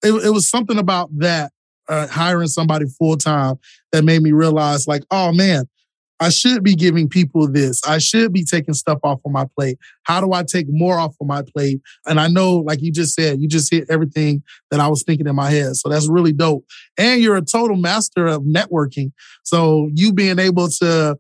It, 0.05 0.13
it 0.25 0.31
was 0.31 0.49
something 0.49 0.79
about 0.79 1.09
that, 1.19 1.53
uh, 1.89 2.07
hiring 2.07 2.49
somebody 2.49 2.87
full-time 2.99 3.57
that 3.93 4.05
made 4.05 4.23
me 4.23 4.33
realize, 4.33 4.87
like, 4.87 5.03
oh 5.11 5.33
man, 5.33 5.69
I 6.19 6.31
should 6.31 6.63
be 6.63 6.75
giving 6.75 7.09
people 7.09 7.47
this. 7.51 7.83
I 7.87 7.99
should 7.99 8.33
be 8.33 8.45
taking 8.45 8.75
stuff 8.75 8.99
off 9.03 9.21
of 9.25 9.33
my 9.33 9.47
plate. 9.57 9.79
How 10.05 10.21
do 10.21 10.33
I 10.33 10.45
take 10.45 10.67
more 10.69 10.99
off 10.99 11.15
of 11.21 11.27
my 11.27 11.43
plate? 11.43 11.81
And 12.07 12.19
I 12.19 12.29
know, 12.29 12.59
like 12.59 12.81
you 12.81 12.91
just 12.91 13.15
said, 13.15 13.41
you 13.41 13.49
just 13.49 13.71
hit 13.71 13.85
everything 13.91 14.43
that 14.71 14.81
I 14.81 14.89
was 14.89 15.03
thinking 15.03 15.27
in 15.27 15.37
my 15.37 15.51
head. 15.51 15.77
So 15.77 15.89
that's 15.89 16.09
really 16.09 16.33
dope. 16.33 16.65
And 16.97 17.21
you're 17.21 17.37
a 17.37 17.43
total 17.43 17.77
master 17.77 18.27
of 18.27 18.43
networking. 18.43 19.13
So 19.43 19.91
you 19.95 20.13
being 20.13 20.39
able 20.39 20.69
to 20.69 21.19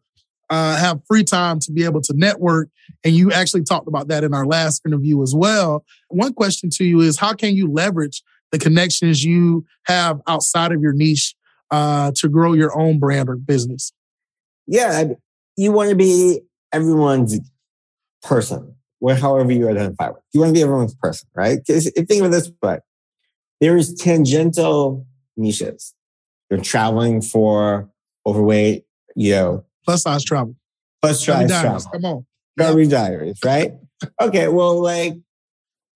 uh, 0.49 0.77
have 0.77 1.01
free 1.07 1.25
time 1.25 1.59
to 1.61 1.73
be 1.73 1.85
able 1.85 2.01
to 2.01 2.15
network, 2.17 2.69
and 3.05 3.15
you 3.15 3.33
actually 3.33 3.65
talked 3.65 3.89
about 3.89 4.09
that 4.09 4.25
in 4.25 4.33
our 4.33 4.47
last 4.47 4.83
interview 4.87 5.23
as 5.23 5.35
well. 5.35 5.85
One 6.09 6.33
question 6.33 6.71
to 6.75 6.85
you 6.85 7.01
is 7.01 7.19
how 7.19 7.33
can 7.33 7.55
you 7.55 7.71
leverage 7.71 8.23
the 8.53 8.59
connections 8.59 9.25
you 9.25 9.67
have 9.87 10.21
outside 10.29 10.73
of 10.73 10.81
your 10.81 10.93
niche 10.93 11.35
uh, 11.71 12.13
to 12.17 12.29
grow 12.29 12.53
your 12.53 12.79
own 12.79 12.99
brand 12.99 13.29
or 13.29 13.37
business? 13.37 13.93
Yeah, 14.67 15.05
you 15.57 15.73
want 15.73 15.91
to 15.91 15.97
be 15.97 16.41
everyone's 16.73 17.39
person, 18.23 18.75
or 19.01 19.15
however 19.15 19.53
you 19.53 19.69
identify 19.69 20.09
with. 20.09 20.23
You 20.33 20.41
want 20.41 20.51
to 20.51 20.55
be 20.55 20.63
everyone's 20.63 20.95
person, 20.95 21.29
right? 21.35 21.59
Because 21.65 21.91
think 21.91 22.21
of 22.21 22.27
it 22.27 22.31
this 22.31 22.51
way: 22.63 22.79
there's 23.61 23.95
tangential 23.95 25.07
niches. 25.37 25.95
You're 26.51 26.61
traveling 26.61 27.23
for 27.23 27.91
overweight, 28.27 28.85
you 29.15 29.33
know, 29.33 29.65
plus 29.85 30.03
size 30.03 30.25
travel, 30.25 30.55
plus 31.03 31.25
size 31.25 31.51
travel. 31.51 31.81
Come 31.93 32.05
on, 32.05 32.27
Discovery 32.57 32.83
yep. 32.85 32.91
Diaries, 32.91 33.39
right? 33.45 33.73
okay, 34.21 34.49
well, 34.49 34.81
like, 34.81 35.15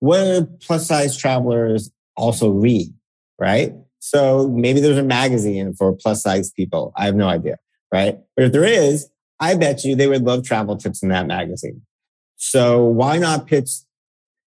what 0.00 0.24
do 0.24 0.48
plus 0.60 0.86
size 0.86 1.16
travelers 1.16 1.90
also 2.16 2.50
read, 2.50 2.92
right? 3.38 3.72
So 3.98 4.48
maybe 4.48 4.80
there's 4.80 4.98
a 4.98 5.02
magazine 5.02 5.74
for 5.74 5.92
plus 5.92 6.22
size 6.22 6.50
people. 6.50 6.92
I 6.96 7.06
have 7.06 7.14
no 7.14 7.28
idea, 7.28 7.58
right? 7.92 8.18
But 8.36 8.46
if 8.46 8.52
there 8.52 8.64
is, 8.64 9.08
I 9.38 9.54
bet 9.54 9.84
you 9.84 9.96
they 9.96 10.06
would 10.06 10.24
love 10.24 10.44
travel 10.44 10.76
tips 10.76 11.02
in 11.02 11.08
that 11.08 11.26
magazine. 11.26 11.82
So 12.36 12.84
why 12.84 13.18
not 13.18 13.46
pitch 13.46 13.70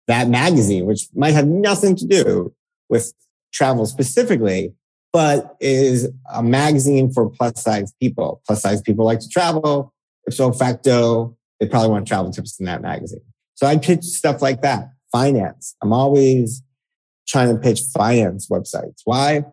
that 0.07 0.27
magazine, 0.27 0.85
which 0.85 1.07
might 1.15 1.33
have 1.33 1.47
nothing 1.47 1.95
to 1.95 2.05
do 2.05 2.53
with 2.89 3.13
travel 3.53 3.85
specifically, 3.85 4.73
but 5.11 5.55
is 5.59 6.09
a 6.33 6.43
magazine 6.43 7.11
for 7.11 7.29
plus 7.29 7.61
size 7.61 7.93
people. 8.01 8.41
Plus 8.45 8.61
size 8.61 8.81
people 8.81 9.05
like 9.05 9.19
to 9.19 9.29
travel. 9.29 9.93
If 10.25 10.33
so 10.33 10.51
facto, 10.51 11.37
they 11.59 11.67
probably 11.67 11.89
want 11.89 12.07
travel 12.07 12.31
tips 12.31 12.59
in 12.59 12.65
that 12.65 12.81
magazine. 12.81 13.21
So 13.55 13.67
I 13.67 13.77
pitch 13.77 14.03
stuff 14.03 14.41
like 14.41 14.61
that. 14.61 14.89
Finance. 15.11 15.75
I'm 15.81 15.93
always 15.93 16.63
trying 17.27 17.53
to 17.53 17.61
pitch 17.61 17.81
finance 17.93 18.49
websites. 18.49 19.01
Why? 19.05 19.45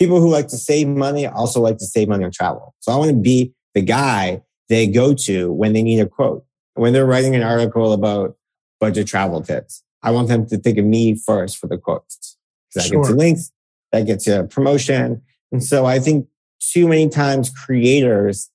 People 0.00 0.20
who 0.20 0.28
like 0.28 0.48
to 0.48 0.56
save 0.56 0.88
money 0.88 1.26
also 1.26 1.60
like 1.60 1.76
to 1.76 1.84
save 1.84 2.08
money 2.08 2.24
on 2.24 2.32
travel. 2.32 2.74
So 2.80 2.90
I 2.90 2.96
want 2.96 3.10
to 3.10 3.16
be 3.16 3.52
the 3.74 3.82
guy 3.82 4.42
they 4.68 4.86
go 4.86 5.14
to 5.14 5.52
when 5.52 5.74
they 5.74 5.82
need 5.82 6.00
a 6.00 6.06
quote. 6.06 6.44
When 6.74 6.92
they're 6.92 7.06
writing 7.06 7.36
an 7.36 7.42
article 7.42 7.92
about 7.92 8.36
budget 8.80 9.06
travel 9.06 9.42
tips, 9.42 9.84
I 10.02 10.10
want 10.10 10.28
them 10.28 10.46
to 10.46 10.56
think 10.56 10.78
of 10.78 10.84
me 10.84 11.14
first 11.14 11.58
for 11.58 11.66
the 11.66 11.76
quotes. 11.76 12.38
Because 12.72 12.86
I 12.86 12.88
sure. 12.88 13.02
get 13.02 13.10
you 13.10 13.16
links, 13.16 13.52
that 13.92 14.06
gets 14.06 14.26
you 14.26 14.34
a 14.34 14.46
promotion. 14.46 15.22
And 15.52 15.62
so 15.62 15.84
I 15.84 15.98
think 15.98 16.26
too 16.60 16.88
many 16.88 17.08
times 17.08 17.50
creators 17.50 18.50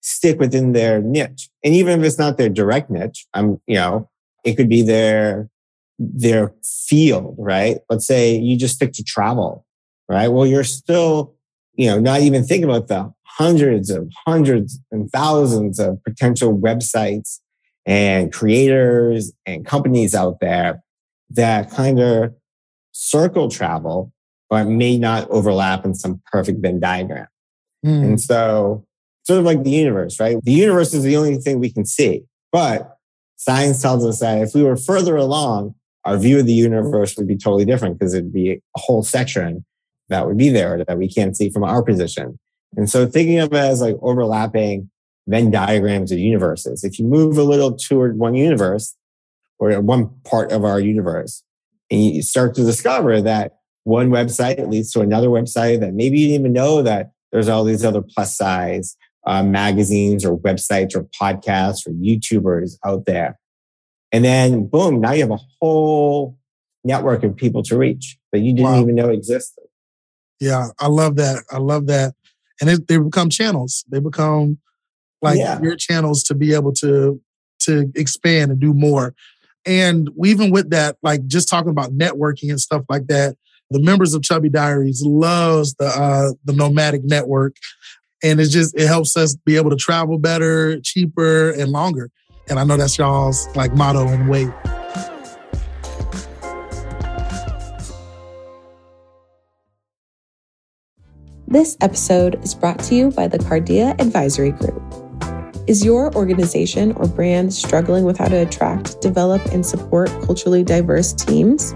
stick 0.00 0.40
within 0.40 0.72
their 0.72 1.00
niche. 1.00 1.48
And 1.62 1.74
even 1.74 2.00
if 2.00 2.06
it's 2.06 2.18
not 2.18 2.38
their 2.38 2.48
direct 2.48 2.90
niche, 2.90 3.26
I'm, 3.34 3.60
you 3.66 3.76
know, 3.76 4.10
it 4.44 4.56
could 4.56 4.68
be 4.68 4.82
their 4.82 5.48
their 5.98 6.54
field, 6.64 7.34
right? 7.38 7.78
Let's 7.90 8.06
say 8.06 8.36
you 8.36 8.56
just 8.56 8.76
stick 8.76 8.92
to 8.94 9.02
travel, 9.02 9.66
right? 10.08 10.28
Well, 10.28 10.46
you're 10.46 10.64
still, 10.64 11.34
you 11.74 11.88
know, 11.88 11.98
not 11.98 12.20
even 12.20 12.44
thinking 12.44 12.68
about 12.68 12.88
the 12.88 13.12
hundreds 13.24 13.90
of 13.90 14.10
hundreds 14.26 14.80
and 14.90 15.10
thousands 15.10 15.78
of 15.78 16.02
potential 16.02 16.56
websites 16.56 17.38
and 17.86 18.32
creators 18.32 19.32
and 19.46 19.64
companies 19.64 20.14
out 20.14 20.40
there 20.40 20.82
that 21.30 21.70
kind 21.70 22.00
of 22.00 22.34
circle 22.92 23.48
travel, 23.48 24.12
but 24.50 24.64
may 24.64 24.98
not 24.98 25.28
overlap 25.30 25.84
in 25.84 25.94
some 25.94 26.20
perfect 26.30 26.60
Venn 26.60 26.80
diagram. 26.80 27.28
Mm. 27.84 28.04
And 28.04 28.20
so, 28.20 28.84
sort 29.24 29.38
of 29.38 29.44
like 29.44 29.62
the 29.62 29.70
universe, 29.70 30.18
right? 30.18 30.36
The 30.42 30.52
universe 30.52 30.94
is 30.94 31.04
the 31.04 31.16
only 31.16 31.36
thing 31.36 31.60
we 31.60 31.70
can 31.70 31.84
see, 31.84 32.24
but 32.50 32.96
science 33.36 33.80
tells 33.80 34.04
us 34.04 34.20
that 34.20 34.38
if 34.38 34.54
we 34.54 34.64
were 34.64 34.76
further 34.76 35.16
along, 35.16 35.74
our 36.04 36.16
view 36.16 36.40
of 36.40 36.46
the 36.46 36.52
universe 36.52 37.16
would 37.16 37.28
be 37.28 37.36
totally 37.36 37.64
different 37.64 37.98
because 37.98 38.14
it'd 38.14 38.32
be 38.32 38.52
a 38.52 38.60
whole 38.76 39.02
section 39.02 39.64
that 40.08 40.26
would 40.26 40.38
be 40.38 40.48
there 40.48 40.84
that 40.84 40.98
we 40.98 41.08
can't 41.08 41.36
see 41.36 41.50
from 41.50 41.64
our 41.64 41.82
position. 41.82 42.38
And 42.76 42.88
so 42.88 43.06
thinking 43.06 43.38
of 43.38 43.52
it 43.52 43.56
as 43.56 43.80
like 43.80 43.96
overlapping 44.02 44.90
Venn 45.26 45.50
diagrams 45.50 46.12
of 46.12 46.18
universes, 46.18 46.84
if 46.84 46.98
you 46.98 47.04
move 47.04 47.36
a 47.36 47.42
little 47.42 47.76
toward 47.76 48.18
one 48.18 48.34
universe 48.34 48.96
or 49.58 49.78
one 49.80 50.08
part 50.24 50.52
of 50.52 50.64
our 50.64 50.80
universe, 50.80 51.42
and 51.90 52.02
you 52.02 52.22
start 52.22 52.54
to 52.54 52.64
discover 52.64 53.20
that 53.22 53.58
one 53.84 54.10
website 54.10 54.68
leads 54.68 54.92
to 54.92 55.00
another 55.00 55.28
website 55.28 55.80
that 55.80 55.94
maybe 55.94 56.18
you 56.18 56.28
didn't 56.28 56.40
even 56.40 56.52
know 56.52 56.82
that 56.82 57.10
there's 57.32 57.48
all 57.48 57.64
these 57.64 57.84
other 57.84 58.02
plus 58.02 58.36
size 58.36 58.96
uh, 59.26 59.42
magazines 59.42 60.24
or 60.24 60.36
websites 60.36 60.94
or 60.94 61.04
podcasts 61.04 61.86
or 61.86 61.92
YouTubers 61.92 62.78
out 62.84 63.06
there. 63.06 63.38
And 64.12 64.24
then 64.24 64.66
boom, 64.66 65.00
now 65.00 65.12
you 65.12 65.22
have 65.22 65.30
a 65.30 65.40
whole 65.60 66.38
network 66.84 67.22
of 67.24 67.36
people 67.36 67.62
to 67.64 67.76
reach 67.76 68.18
that 68.32 68.40
you 68.40 68.54
didn't 68.54 68.70
wow. 68.70 68.80
even 68.80 68.94
know 68.94 69.10
existed. 69.10 69.64
Yeah, 70.40 70.68
I 70.78 70.86
love 70.86 71.16
that. 71.16 71.44
I 71.50 71.58
love 71.58 71.86
that. 71.86 72.14
And 72.60 72.70
it, 72.70 72.88
they 72.88 72.98
become 72.98 73.30
channels. 73.30 73.84
They 73.88 74.00
become 74.00 74.58
like 75.22 75.38
yeah. 75.38 75.60
your 75.60 75.76
channels 75.76 76.22
to 76.24 76.34
be 76.34 76.54
able 76.54 76.72
to 76.74 77.20
to 77.60 77.90
expand 77.94 78.52
and 78.52 78.60
do 78.60 78.72
more. 78.72 79.14
And 79.66 80.08
even 80.24 80.50
with 80.50 80.70
that, 80.70 80.96
like 81.02 81.26
just 81.26 81.48
talking 81.48 81.70
about 81.70 81.90
networking 81.90 82.50
and 82.50 82.60
stuff 82.60 82.84
like 82.88 83.08
that, 83.08 83.36
the 83.70 83.80
members 83.80 84.14
of 84.14 84.22
Chubby 84.22 84.48
Diaries 84.48 85.02
loves 85.02 85.74
the 85.74 85.86
uh, 85.86 86.32
the 86.44 86.52
nomadic 86.52 87.04
network, 87.04 87.56
and 88.22 88.40
it 88.40 88.46
just 88.46 88.78
it 88.78 88.86
helps 88.86 89.16
us 89.16 89.36
be 89.44 89.56
able 89.56 89.70
to 89.70 89.76
travel 89.76 90.18
better, 90.18 90.80
cheaper, 90.80 91.50
and 91.50 91.70
longer. 91.70 92.10
And 92.48 92.58
I 92.58 92.64
know 92.64 92.76
that's 92.76 92.96
y'all's 92.96 93.54
like 93.54 93.74
motto 93.74 94.08
and 94.08 94.28
way. 94.28 94.48
This 101.50 101.78
episode 101.80 102.44
is 102.44 102.54
brought 102.54 102.78
to 102.80 102.94
you 102.94 103.10
by 103.10 103.26
the 103.26 103.38
Cardia 103.38 103.98
Advisory 103.98 104.50
Group. 104.50 104.82
Is 105.66 105.82
your 105.82 106.14
organization 106.14 106.92
or 106.92 107.08
brand 107.08 107.54
struggling 107.54 108.04
with 108.04 108.18
how 108.18 108.28
to 108.28 108.42
attract, 108.42 109.00
develop, 109.00 109.42
and 109.46 109.64
support 109.64 110.10
culturally 110.26 110.62
diverse 110.62 111.14
teams? 111.14 111.74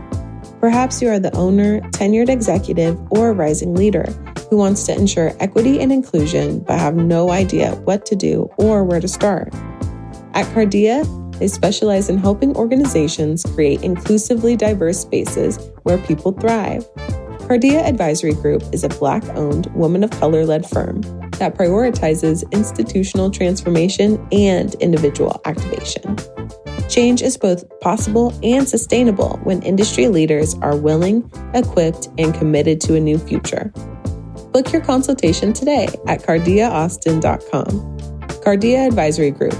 Perhaps 0.60 1.00
you 1.00 1.08
are 1.08 1.18
the 1.18 1.34
owner, 1.34 1.80
tenured 1.92 2.28
executive, 2.28 3.00
or 3.10 3.32
rising 3.32 3.74
leader 3.74 4.04
who 4.50 4.58
wants 4.58 4.84
to 4.84 4.94
ensure 4.94 5.32
equity 5.40 5.80
and 5.80 5.90
inclusion 5.90 6.58
but 6.58 6.78
have 6.78 6.96
no 6.96 7.30
idea 7.30 7.74
what 7.76 8.04
to 8.04 8.14
do 8.14 8.50
or 8.58 8.84
where 8.84 9.00
to 9.00 9.08
start. 9.08 9.54
At 10.34 10.44
Cardia, 10.52 11.02
they 11.38 11.48
specialize 11.48 12.10
in 12.10 12.18
helping 12.18 12.54
organizations 12.56 13.42
create 13.54 13.82
inclusively 13.82 14.54
diverse 14.54 14.98
spaces 14.98 15.58
where 15.84 15.96
people 15.96 16.32
thrive. 16.32 16.86
Cardia 17.52 17.84
Advisory 17.84 18.32
Group 18.32 18.62
is 18.72 18.82
a 18.82 18.88
Black 18.88 19.22
owned, 19.36 19.66
woman 19.74 20.02
of 20.02 20.10
color 20.12 20.46
led 20.46 20.64
firm 20.64 21.02
that 21.32 21.54
prioritizes 21.54 22.50
institutional 22.50 23.30
transformation 23.30 24.26
and 24.32 24.74
individual 24.76 25.38
activation. 25.44 26.16
Change 26.88 27.20
is 27.20 27.36
both 27.36 27.68
possible 27.80 28.32
and 28.42 28.66
sustainable 28.66 29.38
when 29.42 29.60
industry 29.64 30.08
leaders 30.08 30.54
are 30.62 30.74
willing, 30.74 31.30
equipped, 31.52 32.08
and 32.16 32.32
committed 32.32 32.80
to 32.80 32.94
a 32.94 33.00
new 33.00 33.18
future. 33.18 33.70
Book 34.54 34.72
your 34.72 34.80
consultation 34.80 35.52
today 35.52 35.88
at 36.06 36.22
cardiaaustin.com. 36.22 37.98
Cardia 38.40 38.86
Advisory 38.86 39.30
Group 39.30 39.52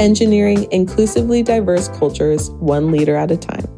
engineering 0.00 0.66
inclusively 0.72 1.42
diverse 1.42 1.88
cultures 1.88 2.50
one 2.52 2.90
leader 2.90 3.14
at 3.14 3.30
a 3.30 3.36
time. 3.36 3.75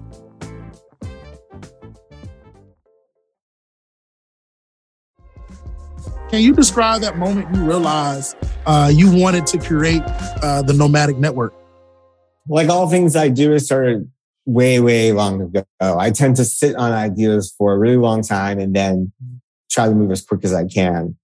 Can 6.31 6.43
you 6.43 6.53
describe 6.53 7.01
that 7.01 7.17
moment 7.17 7.55
you 7.55 7.63
realized 7.63 8.37
uh, 8.67 8.93
you 8.95 9.11
wanted 9.11 9.47
to 9.47 9.59
create 9.59 10.03
uh, 10.43 10.61
the 10.61 10.75
nomadic 10.75 11.17
network? 11.17 11.55
Like 12.47 12.69
all 12.69 12.89
things 12.89 13.17
I 13.17 13.29
do, 13.29 13.55
it 13.55 13.61
started 13.61 14.11
way, 14.45 14.79
way 14.79 15.13
long 15.13 15.41
ago. 15.41 15.65
I 15.81 16.11
tend 16.11 16.37
to 16.37 16.45
sit 16.45 16.77
on 16.77 16.93
ideas 16.93 17.55
for 17.57 17.73
a 17.73 17.79
really 17.79 17.97
long 17.97 18.23
time 18.23 18.59
and 18.59 18.77
then 18.77 19.11
try 19.71 19.87
to 19.87 19.95
move 19.95 20.11
as 20.11 20.23
quick 20.23 20.45
as 20.45 20.53
I 20.53 20.67
can. 20.67 21.17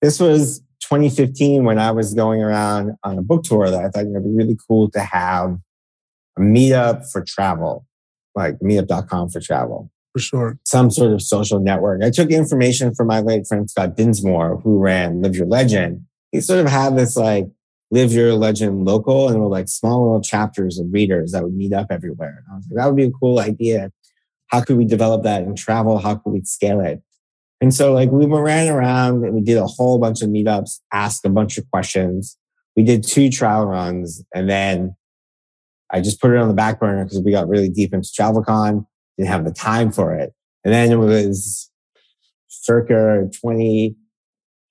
This 0.00 0.20
was 0.20 0.60
2015 0.82 1.64
when 1.64 1.80
I 1.80 1.90
was 1.90 2.14
going 2.14 2.40
around 2.40 2.92
on 3.02 3.18
a 3.18 3.22
book 3.22 3.42
tour 3.42 3.68
that 3.70 3.84
I 3.84 3.88
thought 3.88 4.04
it 4.04 4.10
would 4.10 4.22
be 4.22 4.30
really 4.30 4.56
cool 4.68 4.88
to 4.92 5.00
have 5.00 5.58
a 6.38 6.40
meetup 6.40 7.10
for 7.10 7.22
travel, 7.22 7.86
like 8.36 8.60
meetup.com 8.60 9.30
for 9.30 9.40
travel. 9.40 9.90
For 10.14 10.20
sure. 10.20 10.58
Some 10.64 10.92
sort 10.92 11.12
of 11.12 11.20
social 11.20 11.58
network. 11.58 12.02
I 12.04 12.10
took 12.10 12.30
information 12.30 12.94
from 12.94 13.08
my 13.08 13.18
late 13.18 13.48
friend 13.48 13.68
Scott 13.68 13.96
Dinsmore, 13.96 14.60
who 14.62 14.78
ran 14.78 15.20
Live 15.20 15.34
Your 15.34 15.48
Legend. 15.48 16.02
He 16.30 16.40
sort 16.40 16.60
of 16.60 16.68
had 16.68 16.96
this 16.96 17.16
like 17.16 17.46
Live 17.90 18.12
Your 18.12 18.34
Legend 18.34 18.84
local 18.84 19.28
and 19.28 19.40
were 19.40 19.48
like 19.48 19.68
small 19.68 20.04
little 20.04 20.22
chapters 20.22 20.78
of 20.78 20.86
readers 20.92 21.32
that 21.32 21.42
would 21.42 21.54
meet 21.54 21.72
up 21.72 21.88
everywhere. 21.90 22.44
And 22.46 22.52
I 22.52 22.56
was 22.56 22.66
like, 22.70 22.76
that 22.76 22.86
would 22.86 22.96
be 22.96 23.06
a 23.06 23.10
cool 23.10 23.40
idea. 23.40 23.90
How 24.46 24.60
could 24.62 24.76
we 24.76 24.84
develop 24.84 25.24
that 25.24 25.42
in 25.42 25.56
travel? 25.56 25.98
How 25.98 26.14
could 26.14 26.30
we 26.30 26.42
scale 26.44 26.80
it? 26.80 27.02
And 27.60 27.74
so 27.74 27.92
like 27.92 28.10
we 28.10 28.26
ran 28.26 28.72
around 28.72 29.24
and 29.24 29.34
we 29.34 29.40
did 29.40 29.58
a 29.58 29.66
whole 29.66 29.98
bunch 29.98 30.22
of 30.22 30.28
meetups, 30.28 30.78
asked 30.92 31.24
a 31.24 31.30
bunch 31.30 31.58
of 31.58 31.68
questions. 31.72 32.38
We 32.76 32.84
did 32.84 33.02
two 33.02 33.30
trial 33.30 33.66
runs 33.66 34.22
and 34.32 34.48
then 34.48 34.94
I 35.90 36.00
just 36.00 36.20
put 36.20 36.30
it 36.30 36.36
on 36.36 36.48
the 36.48 36.54
back 36.54 36.78
burner 36.78 37.04
because 37.04 37.20
we 37.20 37.32
got 37.32 37.48
really 37.48 37.68
deep 37.68 37.92
into 37.92 38.08
TravelCon, 38.08 38.86
didn't 39.16 39.30
have 39.30 39.44
the 39.44 39.52
time 39.52 39.92
for 39.92 40.14
it. 40.14 40.32
And 40.64 40.72
then 40.72 40.92
it 40.92 40.96
was 40.96 41.70
circa 42.48 43.28
20, 43.40 43.94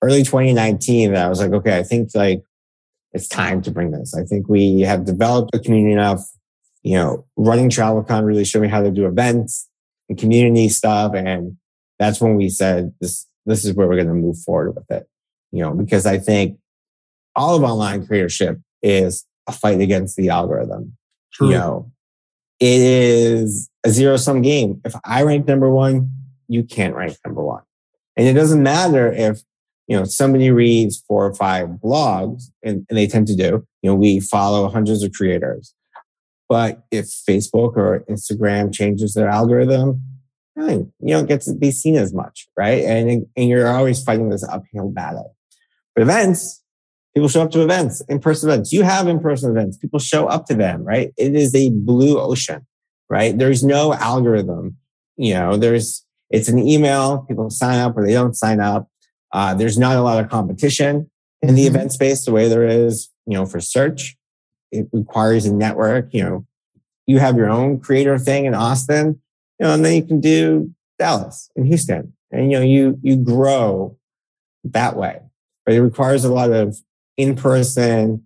early 0.02 0.22
2019 0.22 1.12
that 1.12 1.24
I 1.24 1.28
was 1.28 1.40
like, 1.40 1.52
okay, 1.52 1.78
I 1.78 1.82
think 1.82 2.10
like 2.14 2.42
it's 3.12 3.28
time 3.28 3.62
to 3.62 3.70
bring 3.70 3.92
this. 3.92 4.14
I 4.14 4.24
think 4.24 4.48
we 4.48 4.80
have 4.80 5.04
developed 5.04 5.54
a 5.54 5.58
community 5.58 5.92
enough, 5.92 6.20
you 6.82 6.96
know, 6.96 7.24
running 7.36 7.70
TravelCon 7.70 8.26
really 8.26 8.44
showed 8.44 8.62
me 8.62 8.68
how 8.68 8.82
to 8.82 8.90
do 8.90 9.06
events 9.06 9.68
and 10.08 10.18
community 10.18 10.68
stuff. 10.68 11.14
And 11.14 11.56
that's 11.98 12.20
when 12.20 12.34
we 12.34 12.48
said 12.48 12.92
this 13.00 13.26
this 13.46 13.64
is 13.64 13.74
where 13.74 13.86
we're 13.86 13.96
going 13.96 14.08
to 14.08 14.14
move 14.14 14.38
forward 14.38 14.74
with 14.74 14.90
it. 14.90 15.06
You 15.52 15.62
know, 15.62 15.72
because 15.72 16.06
I 16.06 16.18
think 16.18 16.58
all 17.36 17.54
of 17.54 17.62
online 17.62 18.06
creatorship 18.06 18.60
is 18.82 19.24
a 19.46 19.52
fight 19.52 19.80
against 19.80 20.16
the 20.16 20.30
algorithm. 20.30 20.96
True. 21.32 21.50
You 21.50 21.54
know, 21.54 21.92
it 22.64 22.80
is 22.80 23.68
a 23.84 23.90
zero 23.90 24.16
sum 24.16 24.40
game. 24.40 24.80
If 24.86 24.94
I 25.04 25.22
rank 25.22 25.46
number 25.46 25.70
one, 25.70 26.08
you 26.48 26.64
can't 26.64 26.94
rank 26.94 27.18
number 27.24 27.44
one. 27.44 27.62
And 28.16 28.26
it 28.26 28.32
doesn't 28.32 28.62
matter 28.62 29.12
if, 29.12 29.42
you 29.86 29.94
know, 29.94 30.04
somebody 30.04 30.50
reads 30.50 31.04
four 31.06 31.26
or 31.26 31.34
five 31.34 31.68
blogs 31.84 32.44
and, 32.62 32.86
and 32.88 32.96
they 32.96 33.06
tend 33.06 33.26
to 33.26 33.36
do, 33.36 33.66
you 33.82 33.90
know, 33.90 33.94
we 33.94 34.18
follow 34.18 34.70
hundreds 34.70 35.02
of 35.02 35.12
creators. 35.12 35.74
But 36.48 36.84
if 36.90 37.04
Facebook 37.28 37.76
or 37.76 38.02
Instagram 38.08 38.72
changes 38.72 39.12
their 39.12 39.28
algorithm, 39.28 40.00
you 40.56 40.90
don't 41.08 41.26
get 41.26 41.42
to 41.42 41.54
be 41.54 41.70
seen 41.70 41.96
as 41.96 42.14
much, 42.14 42.48
right? 42.56 42.82
And, 42.82 43.26
and 43.36 43.48
you're 43.48 43.66
always 43.68 44.02
fighting 44.02 44.30
this 44.30 44.44
uphill 44.44 44.88
battle. 44.88 45.36
But 45.94 46.02
events, 46.02 46.63
people 47.14 47.28
show 47.28 47.42
up 47.42 47.50
to 47.52 47.62
events, 47.62 48.02
in-person 48.08 48.50
events. 48.50 48.72
You 48.72 48.82
have 48.82 49.08
in-person 49.08 49.50
events. 49.50 49.76
People 49.76 49.98
show 49.98 50.26
up 50.26 50.46
to 50.46 50.54
them, 50.54 50.82
right? 50.84 51.12
It 51.16 51.34
is 51.34 51.54
a 51.54 51.70
blue 51.70 52.18
ocean, 52.18 52.66
right? 53.08 53.36
There's 53.36 53.62
no 53.62 53.94
algorithm. 53.94 54.76
You 55.16 55.34
know, 55.34 55.56
there's, 55.56 56.04
it's 56.30 56.48
an 56.48 56.58
email. 56.58 57.18
People 57.28 57.50
sign 57.50 57.78
up 57.78 57.96
or 57.96 58.04
they 58.04 58.12
don't 58.12 58.34
sign 58.34 58.60
up. 58.60 58.88
Uh, 59.32 59.54
there's 59.54 59.78
not 59.78 59.96
a 59.96 60.02
lot 60.02 60.22
of 60.22 60.30
competition 60.30 61.10
in 61.42 61.54
the 61.54 61.66
mm-hmm. 61.66 61.76
event 61.76 61.92
space 61.92 62.24
the 62.24 62.32
way 62.32 62.48
there 62.48 62.66
is, 62.66 63.10
you 63.26 63.34
know, 63.34 63.46
for 63.46 63.60
search. 63.60 64.16
It 64.72 64.88
requires 64.92 65.46
a 65.46 65.54
network, 65.54 66.12
you 66.12 66.24
know, 66.24 66.46
you 67.06 67.18
have 67.18 67.36
your 67.36 67.50
own 67.50 67.80
creator 67.80 68.18
thing 68.18 68.46
in 68.46 68.54
Austin 68.54 69.20
you 69.58 69.66
know, 69.66 69.74
and 69.74 69.84
then 69.84 69.94
you 69.94 70.02
can 70.02 70.20
do 70.20 70.74
Dallas 70.98 71.50
and 71.56 71.66
Houston. 71.66 72.12
And, 72.30 72.50
you 72.50 72.58
know, 72.58 72.64
you, 72.64 72.98
you 73.02 73.16
grow 73.16 73.96
that 74.64 74.96
way. 74.96 75.20
But 75.64 75.74
it 75.74 75.82
requires 75.82 76.24
a 76.24 76.32
lot 76.32 76.50
of 76.50 76.76
in-person, 77.16 78.22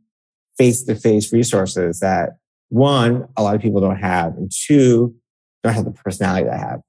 face-to-face 0.57 1.33
resources 1.33 2.01
that 2.01 2.37
one, 2.69 3.29
a 3.37 3.43
lot 3.43 3.55
of 3.55 3.63
people 3.63 3.81
don't 3.81 3.99
have, 3.99 4.37
and 4.37 4.51
two, 4.53 5.15
don't 5.63 5.75
have 5.75 5.85
the 5.85 5.91
personality 5.91 6.45
that 6.45 6.55
I 6.55 6.59
have. 6.59 6.81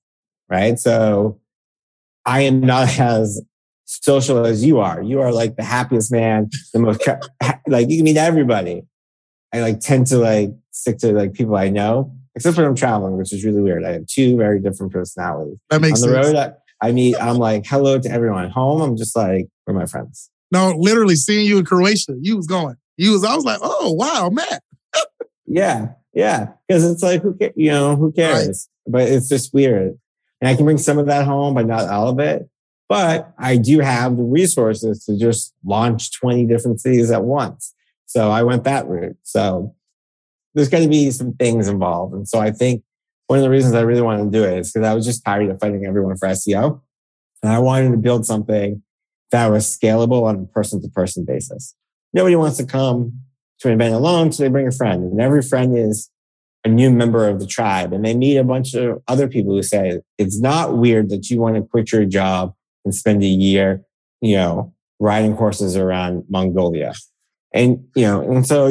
Right. 0.49 0.79
So 0.79 1.39
I 2.25 2.41
am 2.41 2.61
not 2.61 2.87
as 2.99 3.41
social 3.85 4.45
as 4.45 4.63
you 4.63 4.79
are. 4.79 5.01
You 5.01 5.21
are 5.21 5.31
like 5.31 5.55
the 5.55 5.63
happiest 5.63 6.11
man, 6.11 6.49
the 6.73 6.79
most, 6.79 7.07
like 7.67 7.89
you 7.89 7.97
can 7.97 8.05
meet 8.05 8.17
everybody. 8.17 8.83
I 9.53 9.61
like 9.61 9.79
tend 9.79 10.07
to 10.07 10.17
like 10.17 10.51
stick 10.71 10.99
to 10.99 11.11
like 11.11 11.33
people 11.33 11.55
I 11.55 11.69
know 11.69 12.15
except 12.35 12.57
when 12.57 12.65
I'm 12.65 12.75
traveling, 12.75 13.17
which 13.17 13.33
is 13.33 13.43
really 13.43 13.61
weird. 13.61 13.83
I 13.83 13.91
have 13.93 14.05
two 14.05 14.37
very 14.37 14.61
different 14.61 14.93
personalities. 14.93 15.57
That 15.69 15.81
makes 15.81 16.01
On 16.01 16.09
the 16.09 16.23
sense. 16.23 16.33
road, 16.33 16.55
I, 16.81 16.87
I 16.87 16.91
meet, 16.91 17.15
I'm 17.17 17.37
like, 17.37 17.65
hello 17.65 17.99
to 17.99 18.09
everyone. 18.09 18.49
Home, 18.51 18.81
I'm 18.81 18.95
just 18.95 19.15
like, 19.15 19.47
we're 19.67 19.73
my 19.73 19.85
friends. 19.85 20.29
No, 20.51 20.71
literally 20.77 21.15
seeing 21.15 21.45
you 21.45 21.59
in 21.59 21.65
Croatia, 21.65 22.15
you 22.19 22.35
was 22.35 22.47
going. 22.47 22.75
You 22.97 23.11
was, 23.11 23.23
I 23.23 23.35
was 23.35 23.45
like, 23.45 23.59
oh, 23.61 23.93
wow, 23.93 24.29
Matt. 24.29 24.63
yeah, 25.45 25.89
yeah. 26.13 26.49
Because 26.67 26.89
it's 26.89 27.03
like, 27.03 27.21
who 27.21 27.35
cares? 27.35 27.53
You 27.55 27.71
know, 27.71 27.95
who 27.95 28.11
cares? 28.11 28.67
Right. 28.85 28.91
But 28.91 29.09
it's 29.09 29.29
just 29.29 29.53
weird. 29.53 29.97
And 30.41 30.49
I 30.49 30.55
can 30.55 30.65
bring 30.65 30.77
some 30.77 30.97
of 30.97 31.05
that 31.07 31.25
home, 31.25 31.53
but 31.53 31.65
not 31.65 31.87
all 31.89 32.09
of 32.09 32.19
it. 32.19 32.49
But 32.87 33.33
I 33.37 33.57
do 33.57 33.79
have 33.79 34.17
the 34.17 34.23
resources 34.23 35.05
to 35.05 35.17
just 35.17 35.53
launch 35.63 36.11
20 36.19 36.45
different 36.47 36.81
cities 36.81 37.11
at 37.11 37.23
once. 37.23 37.73
So 38.07 38.31
I 38.31 38.41
went 38.41 38.63
that 38.63 38.87
route. 38.87 39.17
So 39.21 39.75
there's 40.55 40.69
going 40.69 40.83
to 40.83 40.89
be 40.89 41.11
some 41.11 41.33
things 41.33 41.67
involved. 41.67 42.15
And 42.15 42.27
so 42.27 42.39
I 42.39 42.49
think 42.49 42.83
one 43.27 43.37
of 43.37 43.43
the 43.43 43.49
reasons 43.51 43.75
I 43.75 43.81
really 43.81 44.01
wanted 44.01 44.25
to 44.25 44.31
do 44.31 44.43
it 44.43 44.57
is 44.57 44.71
because 44.71 44.87
I 44.87 44.95
was 44.95 45.05
just 45.05 45.23
tired 45.23 45.49
of 45.49 45.59
fighting 45.59 45.85
everyone 45.85 46.17
for 46.17 46.27
SEO. 46.29 46.81
And 47.43 47.51
I 47.51 47.59
wanted 47.59 47.91
to 47.91 47.97
build 47.97 48.25
something 48.25 48.81
that 49.31 49.47
was 49.47 49.65
scalable 49.65 50.23
on 50.23 50.35
a 50.35 50.45
person 50.53 50.81
to 50.81 50.89
person 50.89 51.25
basis. 51.25 51.75
Nobody 52.13 52.35
wants 52.35 52.57
to 52.57 52.65
come 52.65 53.21
to 53.59 53.67
an 53.67 53.75
event 53.75 53.93
alone, 53.93 54.31
so 54.31 54.43
they 54.43 54.49
bring 54.49 54.67
a 54.67 54.71
friend. 54.71 55.03
And 55.03 55.21
every 55.21 55.41
friend 55.41 55.77
is 55.77 56.09
a 56.65 56.69
new 56.69 56.91
member 56.91 57.27
of 57.27 57.39
the 57.39 57.45
tribe. 57.45 57.93
And 57.93 58.03
they 58.03 58.15
meet 58.15 58.37
a 58.37 58.43
bunch 58.43 58.73
of 58.73 59.01
other 59.07 59.27
people 59.27 59.53
who 59.53 59.63
say, 59.63 59.99
it's 60.17 60.39
not 60.39 60.77
weird 60.77 61.09
that 61.09 61.29
you 61.29 61.39
want 61.39 61.55
to 61.55 61.61
quit 61.61 61.91
your 61.91 62.05
job 62.05 62.53
and 62.83 62.93
spend 62.93 63.23
a 63.23 63.27
year, 63.27 63.83
you 64.21 64.35
know, 64.35 64.73
riding 64.99 65.35
horses 65.35 65.77
around 65.77 66.25
Mongolia. 66.29 66.93
And, 67.53 67.85
you 67.95 68.03
know, 68.03 68.21
and 68.21 68.45
so 68.45 68.69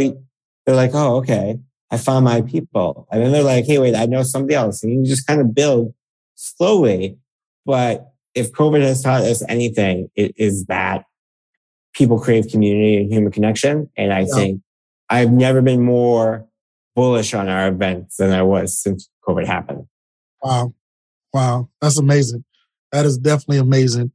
they're 0.67 0.75
like, 0.75 0.91
oh, 0.95 1.17
okay. 1.17 1.59
I 1.91 1.97
found 1.97 2.25
my 2.25 2.43
people. 2.43 3.09
And 3.11 3.23
then 3.23 3.33
they're 3.33 3.43
like, 3.43 3.65
hey, 3.65 3.79
wait, 3.79 3.95
I 3.95 4.05
know 4.05 4.23
somebody 4.23 4.55
else. 4.55 4.83
And 4.83 4.93
you 4.93 5.11
just 5.11 5.27
kind 5.27 5.41
of 5.41 5.55
build 5.55 5.95
slowly. 6.35 7.19
But 7.65 8.13
if 8.39 8.53
COVID 8.53 8.83
has 8.83 9.03
taught 9.03 9.23
us 9.23 9.43
anything, 9.49 10.09
it 10.15 10.33
is 10.37 10.67
that 10.67 11.05
people 11.95 12.19
crave 12.19 12.49
community 12.49 12.97
and 12.97 13.13
human 13.13 13.33
connection. 13.33 13.91
And 13.97 14.13
I 14.13 14.21
yeah. 14.21 14.35
think 14.35 14.63
I've 15.11 15.33
never 15.33 15.61
been 15.63 15.83
more 15.83 16.47
bullish 16.95 17.35
on 17.35 17.49
our 17.49 17.69
events 17.69 18.17
than 18.17 18.33
I 18.33 18.43
was 18.43 18.81
since 18.81 19.09
COVID 19.27 19.47
happened. 19.47 19.87
Wow. 20.43 20.75
Wow. 21.33 21.69
That's 21.81 21.99
amazing. 21.99 22.45
That 22.93 23.05
is 23.05 23.19
definitely 23.19 23.59
amazing. 23.59 24.13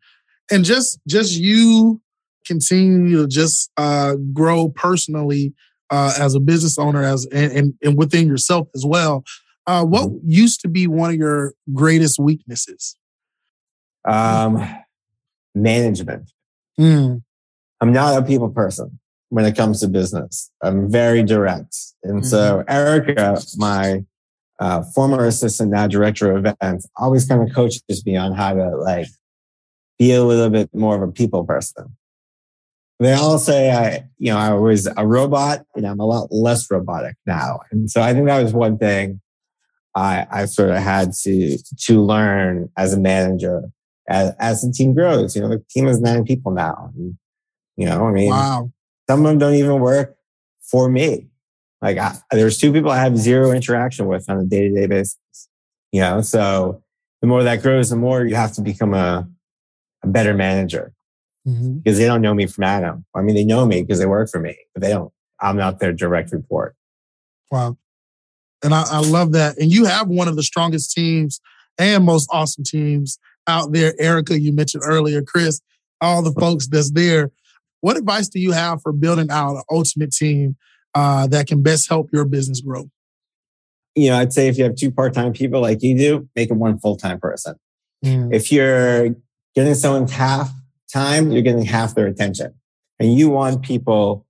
And 0.51 0.65
just 0.65 0.99
just 1.07 1.33
you 1.33 2.01
continue 2.45 3.21
to 3.21 3.27
just 3.27 3.71
uh, 3.77 4.15
grow 4.33 4.69
personally 4.69 5.53
uh, 5.89 6.13
as 6.19 6.35
a 6.35 6.39
business 6.39 6.77
owner, 6.77 7.03
as 7.03 7.25
and, 7.31 7.51
and, 7.51 7.73
and 7.83 7.97
within 7.97 8.27
yourself 8.27 8.67
as 8.75 8.85
well. 8.85 9.23
Uh, 9.65 9.85
what 9.85 10.09
mm-hmm. 10.09 10.29
used 10.29 10.59
to 10.61 10.67
be 10.67 10.87
one 10.87 11.11
of 11.11 11.15
your 11.15 11.53
greatest 11.73 12.19
weaknesses? 12.19 12.97
Um, 14.05 14.67
management. 15.55 16.31
Mm. 16.79 17.21
I'm 17.81 17.93
not 17.93 18.21
a 18.21 18.25
people 18.25 18.49
person 18.49 18.99
when 19.29 19.45
it 19.45 19.55
comes 19.55 19.79
to 19.81 19.87
business. 19.87 20.51
I'm 20.61 20.89
very 20.89 21.23
direct, 21.23 21.75
and 22.03 22.21
mm-hmm. 22.21 22.25
so 22.25 22.63
Erica, 22.67 23.41
my 23.57 24.03
uh, 24.59 24.83
former 24.95 25.25
assistant, 25.25 25.71
now 25.71 25.87
director 25.87 26.31
of 26.31 26.45
events, 26.45 26.87
always 26.95 27.27
kind 27.27 27.41
of 27.47 27.53
coaches 27.53 28.05
me 28.05 28.15
on 28.15 28.33
how 28.33 28.53
to 28.53 28.69
like 28.77 29.07
be 29.99 30.13
a 30.13 30.23
little 30.23 30.49
bit 30.49 30.73
more 30.73 30.95
of 30.95 31.07
a 31.07 31.11
people 31.11 31.43
person. 31.43 31.95
They 32.99 33.13
all 33.13 33.37
say 33.39 33.71
I, 33.71 34.07
you 34.17 34.31
know, 34.31 34.37
I 34.37 34.53
was 34.53 34.87
a 34.95 35.05
robot 35.05 35.65
and 35.75 35.85
I'm 35.85 35.99
a 35.99 36.05
lot 36.05 36.31
less 36.31 36.69
robotic 36.71 37.15
now. 37.25 37.59
And 37.71 37.89
so 37.91 38.01
I 38.01 38.13
think 38.13 38.27
that 38.27 38.41
was 38.41 38.53
one 38.53 38.77
thing 38.77 39.19
I, 39.95 40.25
I 40.31 40.45
sort 40.45 40.69
of 40.69 40.77
had 40.77 41.11
to, 41.23 41.57
to 41.57 42.01
learn 42.01 42.69
as 42.77 42.93
a 42.93 42.99
manager 42.99 43.63
as, 44.07 44.33
as 44.39 44.61
the 44.61 44.71
team 44.71 44.93
grows. 44.93 45.35
You 45.35 45.41
know, 45.41 45.49
the 45.49 45.63
team 45.69 45.87
is 45.87 45.99
nine 45.99 46.23
people 46.25 46.51
now. 46.51 46.91
And, 46.95 47.17
you 47.77 47.85
know, 47.85 48.07
I 48.07 48.11
mean, 48.11 48.29
wow. 48.29 48.71
some 49.09 49.19
of 49.21 49.25
them 49.25 49.37
don't 49.37 49.55
even 49.55 49.79
work 49.79 50.15
for 50.61 50.89
me. 50.89 51.27
Like 51.81 51.97
I, 51.97 52.15
there's 52.31 52.57
two 52.57 52.71
people 52.71 52.91
I 52.91 52.99
have 52.99 53.17
zero 53.17 53.51
interaction 53.51 54.07
with 54.07 54.29
on 54.29 54.39
a 54.39 54.45
day 54.45 54.69
to 54.69 54.73
day 54.73 54.87
basis. 54.87 55.17
You 55.91 56.01
know, 56.01 56.21
so 56.21 56.81
the 57.21 57.27
more 57.27 57.43
that 57.43 57.61
grows, 57.61 57.89
the 57.89 57.95
more 57.95 58.25
you 58.25 58.35
have 58.35 58.53
to 58.53 58.61
become 58.61 58.93
a, 58.93 59.27
a 60.03 60.07
better 60.07 60.33
manager 60.33 60.93
mm-hmm. 61.47 61.77
because 61.77 61.97
they 61.97 62.05
don't 62.05 62.21
know 62.21 62.33
me 62.33 62.47
from 62.47 62.63
Adam. 62.63 63.05
I 63.13 63.21
mean, 63.21 63.35
they 63.35 63.43
know 63.43 63.65
me 63.65 63.81
because 63.81 63.99
they 63.99 64.05
work 64.05 64.29
for 64.29 64.39
me, 64.39 64.57
but 64.73 64.81
they 64.81 64.89
don't. 64.89 65.11
I'm 65.39 65.57
not 65.57 65.79
their 65.79 65.93
direct 65.93 66.31
report. 66.31 66.75
Wow. 67.51 67.77
And 68.63 68.73
I, 68.73 68.85
I 68.89 68.99
love 69.01 69.33
that. 69.33 69.57
And 69.57 69.71
you 69.71 69.85
have 69.85 70.07
one 70.07 70.27
of 70.27 70.35
the 70.35 70.43
strongest 70.43 70.93
teams 70.93 71.41
and 71.77 72.05
most 72.05 72.29
awesome 72.31 72.63
teams 72.63 73.19
out 73.47 73.71
there. 73.71 73.93
Erica, 73.99 74.39
you 74.39 74.53
mentioned 74.53 74.83
earlier, 74.85 75.21
Chris, 75.21 75.61
all 76.01 76.21
the 76.21 76.33
folks 76.33 76.67
that's 76.67 76.91
there. 76.91 77.31
What 77.81 77.97
advice 77.97 78.29
do 78.29 78.39
you 78.39 78.51
have 78.51 78.81
for 78.81 78.91
building 78.91 79.29
out 79.29 79.55
an 79.55 79.63
ultimate 79.69 80.11
team 80.11 80.55
uh, 80.95 81.27
that 81.27 81.47
can 81.47 81.61
best 81.61 81.89
help 81.89 82.09
your 82.13 82.25
business 82.25 82.61
grow? 82.61 82.89
You 83.95 84.09
know, 84.09 84.17
I'd 84.17 84.33
say 84.33 84.47
if 84.47 84.57
you 84.57 84.63
have 84.63 84.75
two 84.75 84.91
part 84.91 85.13
time 85.13 85.33
people 85.33 85.61
like 85.61 85.83
you 85.83 85.97
do, 85.97 86.29
make 86.35 86.49
them 86.49 86.59
one 86.59 86.79
full 86.79 86.95
time 86.95 87.19
person. 87.19 87.55
Mm. 88.03 88.33
If 88.33 88.51
you're 88.51 89.15
getting 89.55 89.75
someone 89.75 90.07
half 90.07 90.51
time, 90.91 91.31
you're 91.31 91.41
getting 91.41 91.65
half 91.65 91.95
their 91.95 92.07
attention. 92.07 92.53
And 92.99 93.13
you 93.13 93.29
want 93.29 93.63
people 93.63 94.25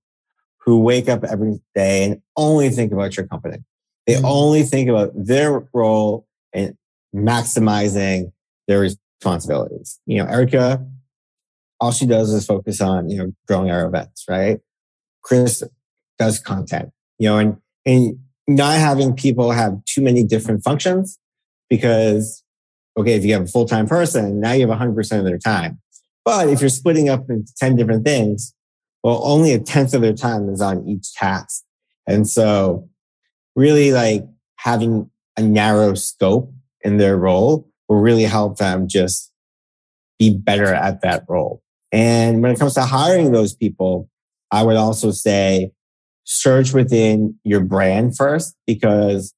who 0.58 0.80
wake 0.80 1.08
up 1.08 1.24
every 1.24 1.60
day 1.74 2.04
and 2.04 2.22
only 2.36 2.70
think 2.70 2.92
about 2.92 3.16
your 3.16 3.26
company. 3.26 3.58
They 4.06 4.14
mm-hmm. 4.14 4.24
only 4.24 4.62
think 4.62 4.88
about 4.88 5.12
their 5.14 5.68
role 5.72 6.26
and 6.52 6.76
maximizing 7.14 8.32
their 8.66 8.88
responsibilities. 9.24 10.00
You 10.06 10.18
know, 10.18 10.26
Erica, 10.30 10.86
all 11.80 11.92
she 11.92 12.06
does 12.06 12.32
is 12.32 12.46
focus 12.46 12.80
on, 12.80 13.08
you 13.08 13.16
know, 13.16 13.32
growing 13.48 13.70
our 13.70 13.86
events, 13.86 14.24
right? 14.28 14.60
Chris 15.22 15.62
does 16.18 16.38
content, 16.38 16.90
you 17.18 17.28
know, 17.28 17.38
and, 17.38 17.56
and 17.86 18.18
not 18.46 18.78
having 18.78 19.14
people 19.14 19.50
have 19.50 19.82
too 19.86 20.02
many 20.02 20.24
different 20.24 20.62
functions 20.62 21.18
because, 21.70 22.44
okay, 22.98 23.14
if 23.14 23.24
you 23.24 23.32
have 23.32 23.44
a 23.44 23.46
full 23.46 23.66
time 23.66 23.86
person, 23.86 24.40
now 24.40 24.52
you 24.52 24.68
have 24.68 24.78
100% 24.78 25.18
of 25.18 25.24
their 25.24 25.38
time. 25.38 25.80
But 26.24 26.48
if 26.48 26.60
you're 26.60 26.70
splitting 26.70 27.08
up 27.08 27.28
into 27.30 27.52
10 27.56 27.76
different 27.76 28.04
things, 28.04 28.54
well, 29.02 29.20
only 29.24 29.52
a 29.52 29.58
tenth 29.58 29.94
of 29.94 30.02
their 30.02 30.14
time 30.14 30.48
is 30.48 30.60
on 30.60 30.86
each 30.86 31.12
task. 31.14 31.64
And 32.06 32.28
so 32.28 32.88
really 33.56 33.92
like 33.92 34.24
having 34.56 35.10
a 35.36 35.42
narrow 35.42 35.94
scope 35.94 36.52
in 36.82 36.98
their 36.98 37.16
role 37.16 37.68
will 37.88 38.00
really 38.00 38.24
help 38.24 38.58
them 38.58 38.88
just 38.88 39.30
be 40.18 40.36
better 40.36 40.72
at 40.72 41.02
that 41.02 41.24
role. 41.28 41.62
And 41.92 42.42
when 42.42 42.50
it 42.50 42.58
comes 42.58 42.74
to 42.74 42.82
hiring 42.82 43.32
those 43.32 43.54
people, 43.54 44.08
I 44.50 44.62
would 44.62 44.76
also 44.76 45.10
say 45.10 45.72
search 46.24 46.72
within 46.72 47.38
your 47.44 47.60
brand 47.60 48.16
first 48.16 48.56
because 48.66 49.34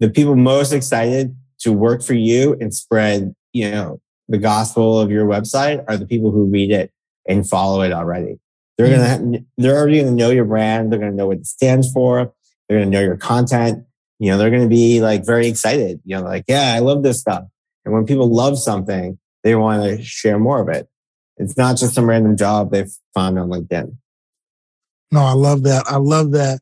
the 0.00 0.10
people 0.10 0.36
most 0.36 0.72
excited 0.72 1.36
to 1.60 1.72
work 1.72 2.02
for 2.02 2.14
you 2.14 2.56
and 2.60 2.74
spread, 2.74 3.34
you 3.52 3.70
know, 3.70 4.00
the 4.28 4.38
gospel 4.38 4.98
of 4.98 5.10
your 5.10 5.26
website 5.26 5.84
are 5.88 5.96
the 5.96 6.06
people 6.06 6.30
who 6.30 6.46
read 6.46 6.70
it 6.70 6.90
and 7.28 7.48
follow 7.48 7.82
it 7.82 7.92
already. 7.92 8.38
They're 8.78 8.88
mm-hmm. 8.88 9.32
gonna 9.32 9.44
they're 9.58 9.76
already 9.76 10.00
gonna 10.00 10.12
know 10.12 10.30
your 10.30 10.46
brand. 10.46 10.90
They're 10.90 10.98
gonna 10.98 11.12
know 11.12 11.26
what 11.26 11.38
it 11.38 11.46
stands 11.46 11.90
for. 11.92 12.32
They're 12.68 12.78
gonna 12.78 12.90
know 12.90 13.00
your 13.00 13.16
content. 13.16 13.84
You 14.18 14.30
know, 14.30 14.38
they're 14.38 14.50
gonna 14.50 14.68
be 14.68 15.00
like 15.00 15.26
very 15.26 15.48
excited. 15.48 16.00
You 16.04 16.16
know, 16.16 16.22
like 16.22 16.44
yeah, 16.48 16.72
I 16.74 16.78
love 16.78 17.02
this 17.02 17.20
stuff. 17.20 17.44
And 17.84 17.94
when 17.94 18.06
people 18.06 18.32
love 18.32 18.58
something, 18.58 19.18
they 19.42 19.54
want 19.54 19.82
to 19.82 20.02
share 20.02 20.38
more 20.38 20.60
of 20.60 20.68
it. 20.68 20.88
It's 21.36 21.56
not 21.56 21.76
just 21.76 21.94
some 21.94 22.08
random 22.08 22.36
job 22.36 22.70
they've 22.70 22.92
found 23.14 23.38
on 23.38 23.48
LinkedIn. 23.48 23.96
No, 25.10 25.22
I 25.22 25.32
love 25.32 25.62
that. 25.64 25.84
I 25.86 25.96
love 25.96 26.32
that. 26.32 26.60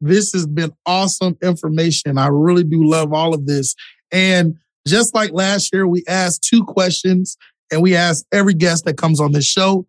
This 0.00 0.32
has 0.32 0.46
been 0.46 0.72
awesome 0.86 1.36
information. 1.42 2.18
I 2.18 2.28
really 2.28 2.64
do 2.64 2.84
love 2.84 3.12
all 3.12 3.34
of 3.34 3.46
this. 3.46 3.74
And 4.12 4.56
just 4.86 5.14
like 5.14 5.32
last 5.32 5.72
year, 5.72 5.86
we 5.86 6.04
asked 6.06 6.44
two 6.44 6.64
questions 6.64 7.36
and 7.72 7.82
we 7.82 7.96
ask 7.96 8.24
every 8.32 8.54
guest 8.54 8.84
that 8.84 8.96
comes 8.96 9.20
on 9.20 9.32
this 9.32 9.44
show. 9.44 9.86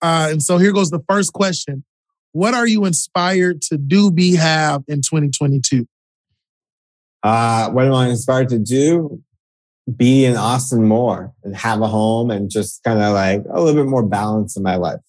Uh, 0.00 0.28
and 0.30 0.42
so 0.42 0.56
here 0.56 0.72
goes 0.72 0.90
the 0.90 1.02
first 1.08 1.32
question 1.32 1.84
What 2.32 2.54
are 2.54 2.66
you 2.66 2.84
inspired 2.84 3.62
to 3.62 3.76
do, 3.76 4.10
be, 4.10 4.36
have 4.36 4.84
in 4.86 4.98
2022? 4.98 5.86
Uh, 7.22 7.70
what 7.70 7.84
am 7.84 7.94
I 7.94 8.08
inspired 8.08 8.48
to 8.50 8.58
do? 8.58 9.22
Be 9.96 10.24
in 10.24 10.36
Austin 10.36 10.84
more 10.84 11.32
and 11.42 11.56
have 11.56 11.80
a 11.80 11.86
home 11.86 12.30
and 12.30 12.50
just 12.50 12.82
kind 12.84 13.02
of 13.02 13.12
like 13.14 13.42
a 13.50 13.60
little 13.60 13.82
bit 13.82 13.88
more 13.88 14.06
balance 14.06 14.56
in 14.56 14.62
my 14.62 14.76
life. 14.76 15.00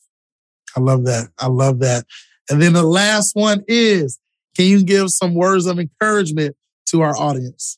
I 0.76 0.80
love 0.80 1.06
that. 1.06 1.30
I 1.38 1.48
love 1.48 1.80
that. 1.80 2.06
And 2.50 2.62
then 2.62 2.74
the 2.74 2.84
last 2.84 3.36
one 3.36 3.64
is 3.68 4.20
can 4.56 4.66
you 4.66 4.84
give 4.84 5.10
some 5.10 5.34
words 5.34 5.66
of 5.66 5.80
encouragement 5.80 6.56
to 6.88 7.02
our 7.02 7.16
audience? 7.16 7.78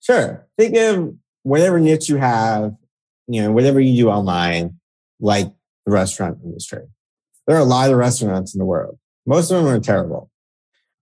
Sure. 0.00 0.46
Think 0.58 0.76
of 0.76 1.14
whatever 1.42 1.78
niche 1.78 2.08
you 2.08 2.16
have, 2.16 2.74
you 3.28 3.42
know, 3.42 3.52
whatever 3.52 3.80
you 3.80 4.04
do 4.04 4.10
online, 4.10 4.78
like 5.20 5.46
the 5.86 5.92
restaurant 5.92 6.38
industry. 6.44 6.82
There 7.46 7.56
are 7.56 7.60
a 7.60 7.64
lot 7.64 7.90
of 7.90 7.96
restaurants 7.96 8.54
in 8.54 8.58
the 8.58 8.64
world. 8.64 8.98
Most 9.26 9.50
of 9.50 9.62
them 9.62 9.72
are 9.72 9.80
terrible. 9.80 10.30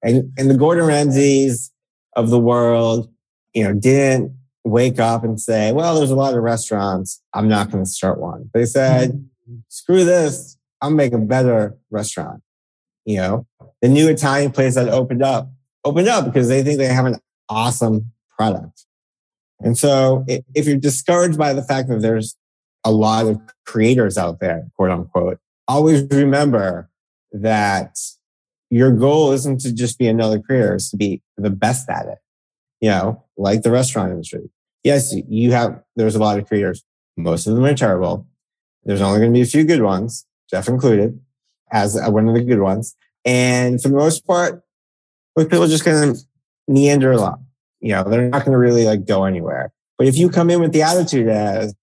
And, 0.02 0.32
and 0.37 0.50
the 0.50 0.56
Gordon 0.56 0.84
Ramsays 0.84 1.70
of 2.14 2.30
the 2.30 2.38
world, 2.38 3.11
you 3.54 3.64
know, 3.64 3.72
didn't 3.72 4.37
wake 4.68 4.98
up 4.98 5.24
and 5.24 5.40
say, 5.40 5.72
well, 5.72 5.96
there's 5.96 6.11
a 6.11 6.16
lot 6.16 6.35
of 6.35 6.42
restaurants. 6.42 7.22
I'm 7.35 7.48
not 7.48 7.70
going 7.70 7.85
to 7.85 7.90
start 7.90 8.20
one. 8.20 8.50
They 8.54 8.66
said, 8.66 9.12
mm-hmm. 9.12 9.59
screw 9.68 10.04
this. 10.04 10.57
I'll 10.81 10.90
make 10.90 11.12
a 11.12 11.18
better 11.18 11.76
restaurant. 11.90 12.42
You 13.04 13.16
know, 13.16 13.46
the 13.81 13.88
new 13.88 14.09
Italian 14.09 14.52
place 14.52 14.74
that 14.74 14.88
opened 14.88 15.22
up 15.22 15.50
opened 15.85 16.09
up 16.09 16.26
because 16.26 16.48
they 16.48 16.62
think 16.62 16.78
they 16.78 16.87
have 16.87 17.07
an 17.07 17.16
awesome 17.48 18.12
product. 18.37 18.85
And 19.61 19.76
so 19.76 20.24
if 20.26 20.66
you're 20.66 20.76
discouraged 20.76 21.38
by 21.38 21.52
the 21.52 21.62
fact 21.62 21.88
that 21.88 22.00
there's 22.00 22.37
a 22.85 22.92
lot 22.92 23.26
of 23.26 23.40
creators 23.66 24.16
out 24.16 24.40
there, 24.40 24.68
quote 24.76 24.90
unquote, 24.90 25.38
always 25.66 26.02
remember 26.11 26.90
that 27.33 27.98
your 28.70 28.92
goal 28.92 29.33
isn't 29.33 29.61
to 29.61 29.72
just 29.72 29.98
be 29.98 30.07
another 30.07 30.38
creator, 30.38 30.74
it's 30.74 30.90
to 30.90 30.96
be 30.96 31.22
the 31.37 31.50
best 31.50 31.88
at 31.88 32.07
it. 32.07 32.18
You 32.81 32.90
know, 32.90 33.24
like 33.37 33.62
the 33.62 33.72
restaurant 33.72 34.12
industry. 34.12 34.50
Yes, 34.84 35.14
you 35.28 35.52
have, 35.52 35.82
there's 35.96 36.14
a 36.14 36.20
lot 36.20 36.38
of 36.38 36.46
creators. 36.46 36.84
Most 37.16 37.46
of 37.46 37.54
them 37.54 37.64
are 37.64 37.74
terrible. 37.74 38.26
There's 38.84 39.00
only 39.00 39.18
going 39.18 39.32
to 39.32 39.36
be 39.36 39.42
a 39.42 39.46
few 39.46 39.64
good 39.64 39.82
ones, 39.82 40.24
Jeff 40.50 40.68
included, 40.68 41.20
as 41.70 41.98
one 42.00 42.28
of 42.28 42.34
the 42.34 42.42
good 42.42 42.60
ones. 42.60 42.96
And 43.24 43.82
for 43.82 43.88
the 43.88 43.96
most 43.96 44.26
part, 44.26 44.62
people 45.36 45.62
are 45.62 45.68
just 45.68 45.84
going 45.84 46.14
to 46.14 46.20
meander 46.68 47.12
along. 47.12 47.44
You 47.80 47.92
know, 47.92 48.04
they're 48.04 48.28
not 48.28 48.44
going 48.44 48.52
to 48.52 48.58
really 48.58 48.84
like 48.84 49.06
go 49.06 49.24
anywhere. 49.24 49.72
But 49.98 50.06
if 50.06 50.16
you 50.16 50.30
come 50.30 50.50
in 50.50 50.60
with 50.60 50.72
the 50.72 50.82
attitude 50.82 51.28
as 51.28 51.74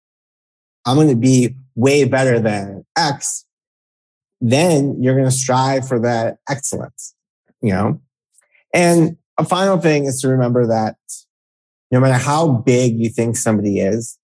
I'm 0.86 0.96
going 0.96 1.10
to 1.10 1.16
be 1.16 1.56
way 1.76 2.06
better 2.06 2.40
than 2.40 2.86
X, 2.98 3.46
then 4.42 5.02
you're 5.02 5.16
going 5.16 5.26
to 5.26 5.32
strive 5.32 5.88
for 5.88 6.00
that 6.00 6.38
excellence, 6.50 7.14
you 7.62 7.72
know? 7.72 8.02
And 8.74 9.18
a 9.38 9.46
final 9.46 9.78
thing 9.78 10.06
is 10.06 10.22
to 10.22 10.30
remember 10.30 10.68
that 10.68 10.96
no 11.92 12.00
matter 12.00 12.18
how 12.18 12.48
big 12.50 13.00
you 13.00 13.10
think 13.10 13.38
somebody 13.38 13.80
is, 13.80 14.18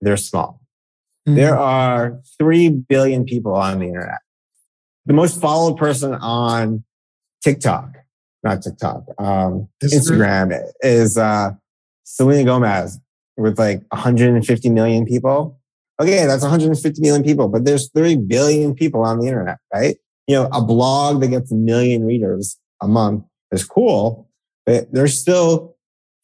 they're 0.00 0.16
small. 0.16 0.60
Mm-hmm. 1.26 1.36
There 1.36 1.58
are 1.58 2.20
3 2.38 2.70
billion 2.70 3.24
people 3.24 3.54
on 3.54 3.78
the 3.78 3.86
internet. 3.86 4.18
The 5.06 5.14
most 5.14 5.40
followed 5.40 5.76
person 5.76 6.14
on 6.14 6.84
TikTok 7.42 7.98
not 8.42 8.62
TikTok, 8.62 9.04
um, 9.18 9.68
Instagram, 9.82 10.56
is 10.82 11.16
uh, 11.16 11.50
Selena 12.04 12.44
Gomez 12.44 12.98
with 13.36 13.58
like 13.58 13.82
150 13.90 14.70
million 14.70 15.06
people. 15.06 15.58
Okay, 16.00 16.26
that's 16.26 16.42
150 16.42 17.02
million 17.02 17.24
people, 17.24 17.48
but 17.48 17.64
there's 17.64 17.90
3 17.90 18.16
billion 18.16 18.74
people 18.74 19.02
on 19.02 19.18
the 19.18 19.26
internet, 19.26 19.58
right? 19.74 19.96
You 20.26 20.36
know, 20.36 20.48
a 20.52 20.62
blog 20.62 21.20
that 21.20 21.28
gets 21.28 21.50
a 21.50 21.56
million 21.56 22.04
readers 22.04 22.56
a 22.80 22.86
month 22.86 23.24
is 23.50 23.64
cool, 23.64 24.28
but 24.64 24.92
there's 24.92 25.18
still 25.18 25.76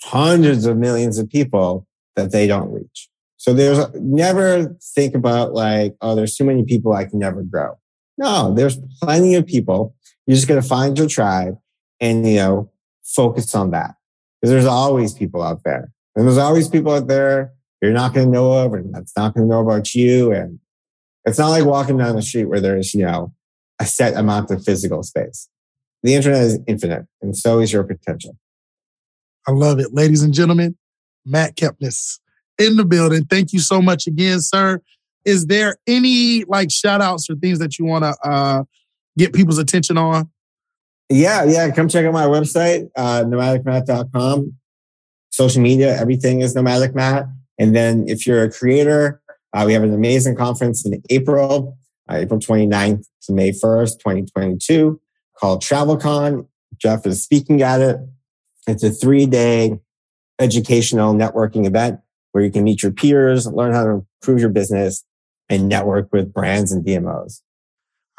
hundreds 0.04 0.66
of 0.66 0.76
millions 0.76 1.18
of 1.18 1.28
people 1.28 1.86
that 2.16 2.32
they 2.32 2.46
don't 2.46 2.72
reach. 2.72 3.08
So 3.36 3.52
there's 3.52 3.84
never 3.94 4.76
think 4.94 5.14
about 5.14 5.52
like, 5.52 5.96
oh, 6.00 6.14
there's 6.14 6.36
too 6.36 6.44
many 6.44 6.64
people 6.64 6.92
I 6.92 7.04
can 7.04 7.18
never 7.18 7.42
grow. 7.42 7.78
No, 8.16 8.54
there's 8.54 8.78
plenty 9.02 9.34
of 9.34 9.46
people. 9.46 9.94
You're 10.26 10.36
just 10.36 10.48
going 10.48 10.60
to 10.60 10.66
find 10.66 10.96
your 10.96 11.08
tribe 11.08 11.58
and, 12.00 12.26
you 12.26 12.36
know, 12.36 12.70
focus 13.02 13.54
on 13.54 13.72
that. 13.72 13.96
Because 14.40 14.50
there's 14.50 14.66
always 14.66 15.12
people 15.12 15.42
out 15.42 15.62
there. 15.64 15.92
And 16.14 16.26
there's 16.26 16.38
always 16.38 16.68
people 16.68 16.92
out 16.92 17.08
there 17.08 17.52
you're 17.84 17.92
not 17.92 18.14
going 18.14 18.26
to 18.26 18.32
know 18.32 18.52
of 18.52 18.72
and 18.72 18.94
that's 18.94 19.14
not 19.14 19.34
going 19.34 19.46
to 19.46 19.50
know 19.50 19.60
about 19.60 19.94
you. 19.94 20.32
And 20.32 20.58
it's 21.26 21.38
not 21.38 21.50
like 21.50 21.66
walking 21.66 21.98
down 21.98 22.16
the 22.16 22.22
street 22.22 22.46
where 22.46 22.60
there's, 22.60 22.94
you 22.94 23.04
know, 23.04 23.34
a 23.78 23.84
set 23.84 24.14
amount 24.14 24.50
of 24.50 24.64
physical 24.64 25.02
space. 25.02 25.50
The 26.02 26.14
internet 26.14 26.42
is 26.44 26.60
infinite 26.66 27.06
and 27.20 27.36
so 27.36 27.60
is 27.60 27.74
your 27.74 27.84
potential. 27.84 28.38
I 29.46 29.52
love 29.52 29.78
it. 29.78 29.92
Ladies 29.92 30.22
and 30.22 30.32
gentlemen, 30.32 30.76
Matt 31.24 31.56
Kepnes 31.56 32.18
in 32.58 32.76
the 32.76 32.84
building. 32.84 33.24
Thank 33.24 33.52
you 33.52 33.60
so 33.60 33.82
much 33.82 34.06
again, 34.06 34.40
sir. 34.40 34.80
Is 35.24 35.46
there 35.46 35.76
any 35.86 36.44
like 36.44 36.70
shout 36.70 37.00
outs 37.00 37.28
or 37.30 37.36
things 37.36 37.58
that 37.58 37.78
you 37.78 37.84
want 37.84 38.04
to 38.04 38.14
uh, 38.28 38.64
get 39.16 39.32
people's 39.32 39.58
attention 39.58 39.96
on? 39.96 40.30
Yeah, 41.08 41.44
yeah. 41.44 41.70
Come 41.70 41.88
check 41.88 42.04
out 42.06 42.12
my 42.12 42.26
website, 42.26 42.88
uh, 42.96 43.24
nomadicmatt.com. 43.24 44.54
Social 45.30 45.62
media, 45.62 45.98
everything 45.98 46.40
is 46.40 46.54
Nomadic 46.54 46.94
Matt. 46.94 47.26
And 47.58 47.74
then 47.74 48.04
if 48.08 48.26
you're 48.26 48.44
a 48.44 48.50
creator, 48.50 49.20
uh, 49.52 49.64
we 49.66 49.72
have 49.72 49.82
an 49.82 49.94
amazing 49.94 50.36
conference 50.36 50.84
in 50.86 51.02
April, 51.10 51.78
uh, 52.10 52.16
April 52.16 52.40
29th 52.40 53.06
to 53.22 53.32
May 53.32 53.50
1st, 53.50 53.98
2022, 53.98 55.00
called 55.38 55.62
TravelCon. 55.62 56.46
Jeff 56.76 57.06
is 57.06 57.22
speaking 57.22 57.62
at 57.62 57.80
it. 57.80 57.96
It's 58.66 58.82
a 58.82 58.90
three 58.90 59.26
day 59.26 59.78
educational 60.38 61.14
networking 61.14 61.66
event 61.66 62.00
where 62.32 62.42
you 62.42 62.50
can 62.50 62.64
meet 62.64 62.82
your 62.82 62.92
peers, 62.92 63.46
learn 63.46 63.72
how 63.72 63.84
to 63.84 64.06
improve 64.22 64.40
your 64.40 64.48
business, 64.48 65.04
and 65.48 65.68
network 65.68 66.12
with 66.12 66.32
brands 66.32 66.72
and 66.72 66.84
DMOs. 66.84 67.42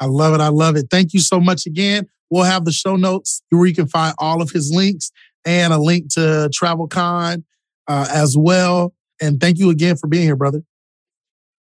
I 0.00 0.06
love 0.06 0.34
it. 0.34 0.40
I 0.40 0.48
love 0.48 0.76
it. 0.76 0.86
Thank 0.90 1.14
you 1.14 1.20
so 1.20 1.40
much 1.40 1.66
again. 1.66 2.08
We'll 2.30 2.44
have 2.44 2.64
the 2.64 2.72
show 2.72 2.96
notes 2.96 3.42
where 3.50 3.66
you 3.66 3.74
can 3.74 3.88
find 3.88 4.14
all 4.18 4.42
of 4.42 4.50
his 4.50 4.72
links 4.72 5.10
and 5.44 5.72
a 5.72 5.78
link 5.78 6.12
to 6.14 6.50
TravelCon 6.50 7.44
uh, 7.88 8.08
as 8.12 8.36
well. 8.36 8.94
And 9.20 9.40
thank 9.40 9.58
you 9.58 9.70
again 9.70 9.96
for 9.96 10.06
being 10.06 10.24
here, 10.24 10.36
brother. 10.36 10.62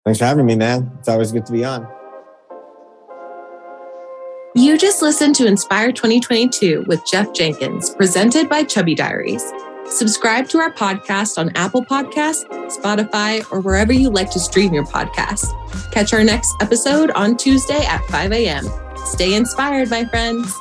Thanks 0.04 0.20
for 0.20 0.26
having 0.26 0.46
me, 0.46 0.56
man. 0.56 0.92
It's 1.00 1.08
always 1.08 1.32
good 1.32 1.46
to 1.46 1.52
be 1.52 1.64
on. 1.64 1.88
You 4.58 4.78
just 4.78 5.02
listened 5.02 5.36
to 5.36 5.48
Inspire 5.48 5.92
2022 5.92 6.86
with 6.88 7.06
Jeff 7.06 7.34
Jenkins, 7.34 7.90
presented 7.90 8.48
by 8.48 8.64
Chubby 8.64 8.96
Diaries. 8.96 9.44
Subscribe 9.86 10.48
to 10.48 10.60
our 10.60 10.72
podcast 10.72 11.38
on 11.38 11.52
Apple 11.58 11.84
Podcasts, 11.84 12.46
Spotify, 12.70 13.46
or 13.52 13.60
wherever 13.60 13.92
you 13.92 14.10
like 14.10 14.32
to 14.32 14.40
stream 14.40 14.74
your 14.74 14.86
podcast. 14.86 15.46
Catch 15.92 16.14
our 16.14 16.24
next 16.24 16.56
episode 16.62 17.12
on 17.12 17.36
Tuesday 17.36 17.86
at 17.86 18.02
5 18.06 18.32
a.m. 18.32 18.66
Stay 18.96 19.34
inspired, 19.34 19.90
my 19.90 20.06
friends. 20.06 20.58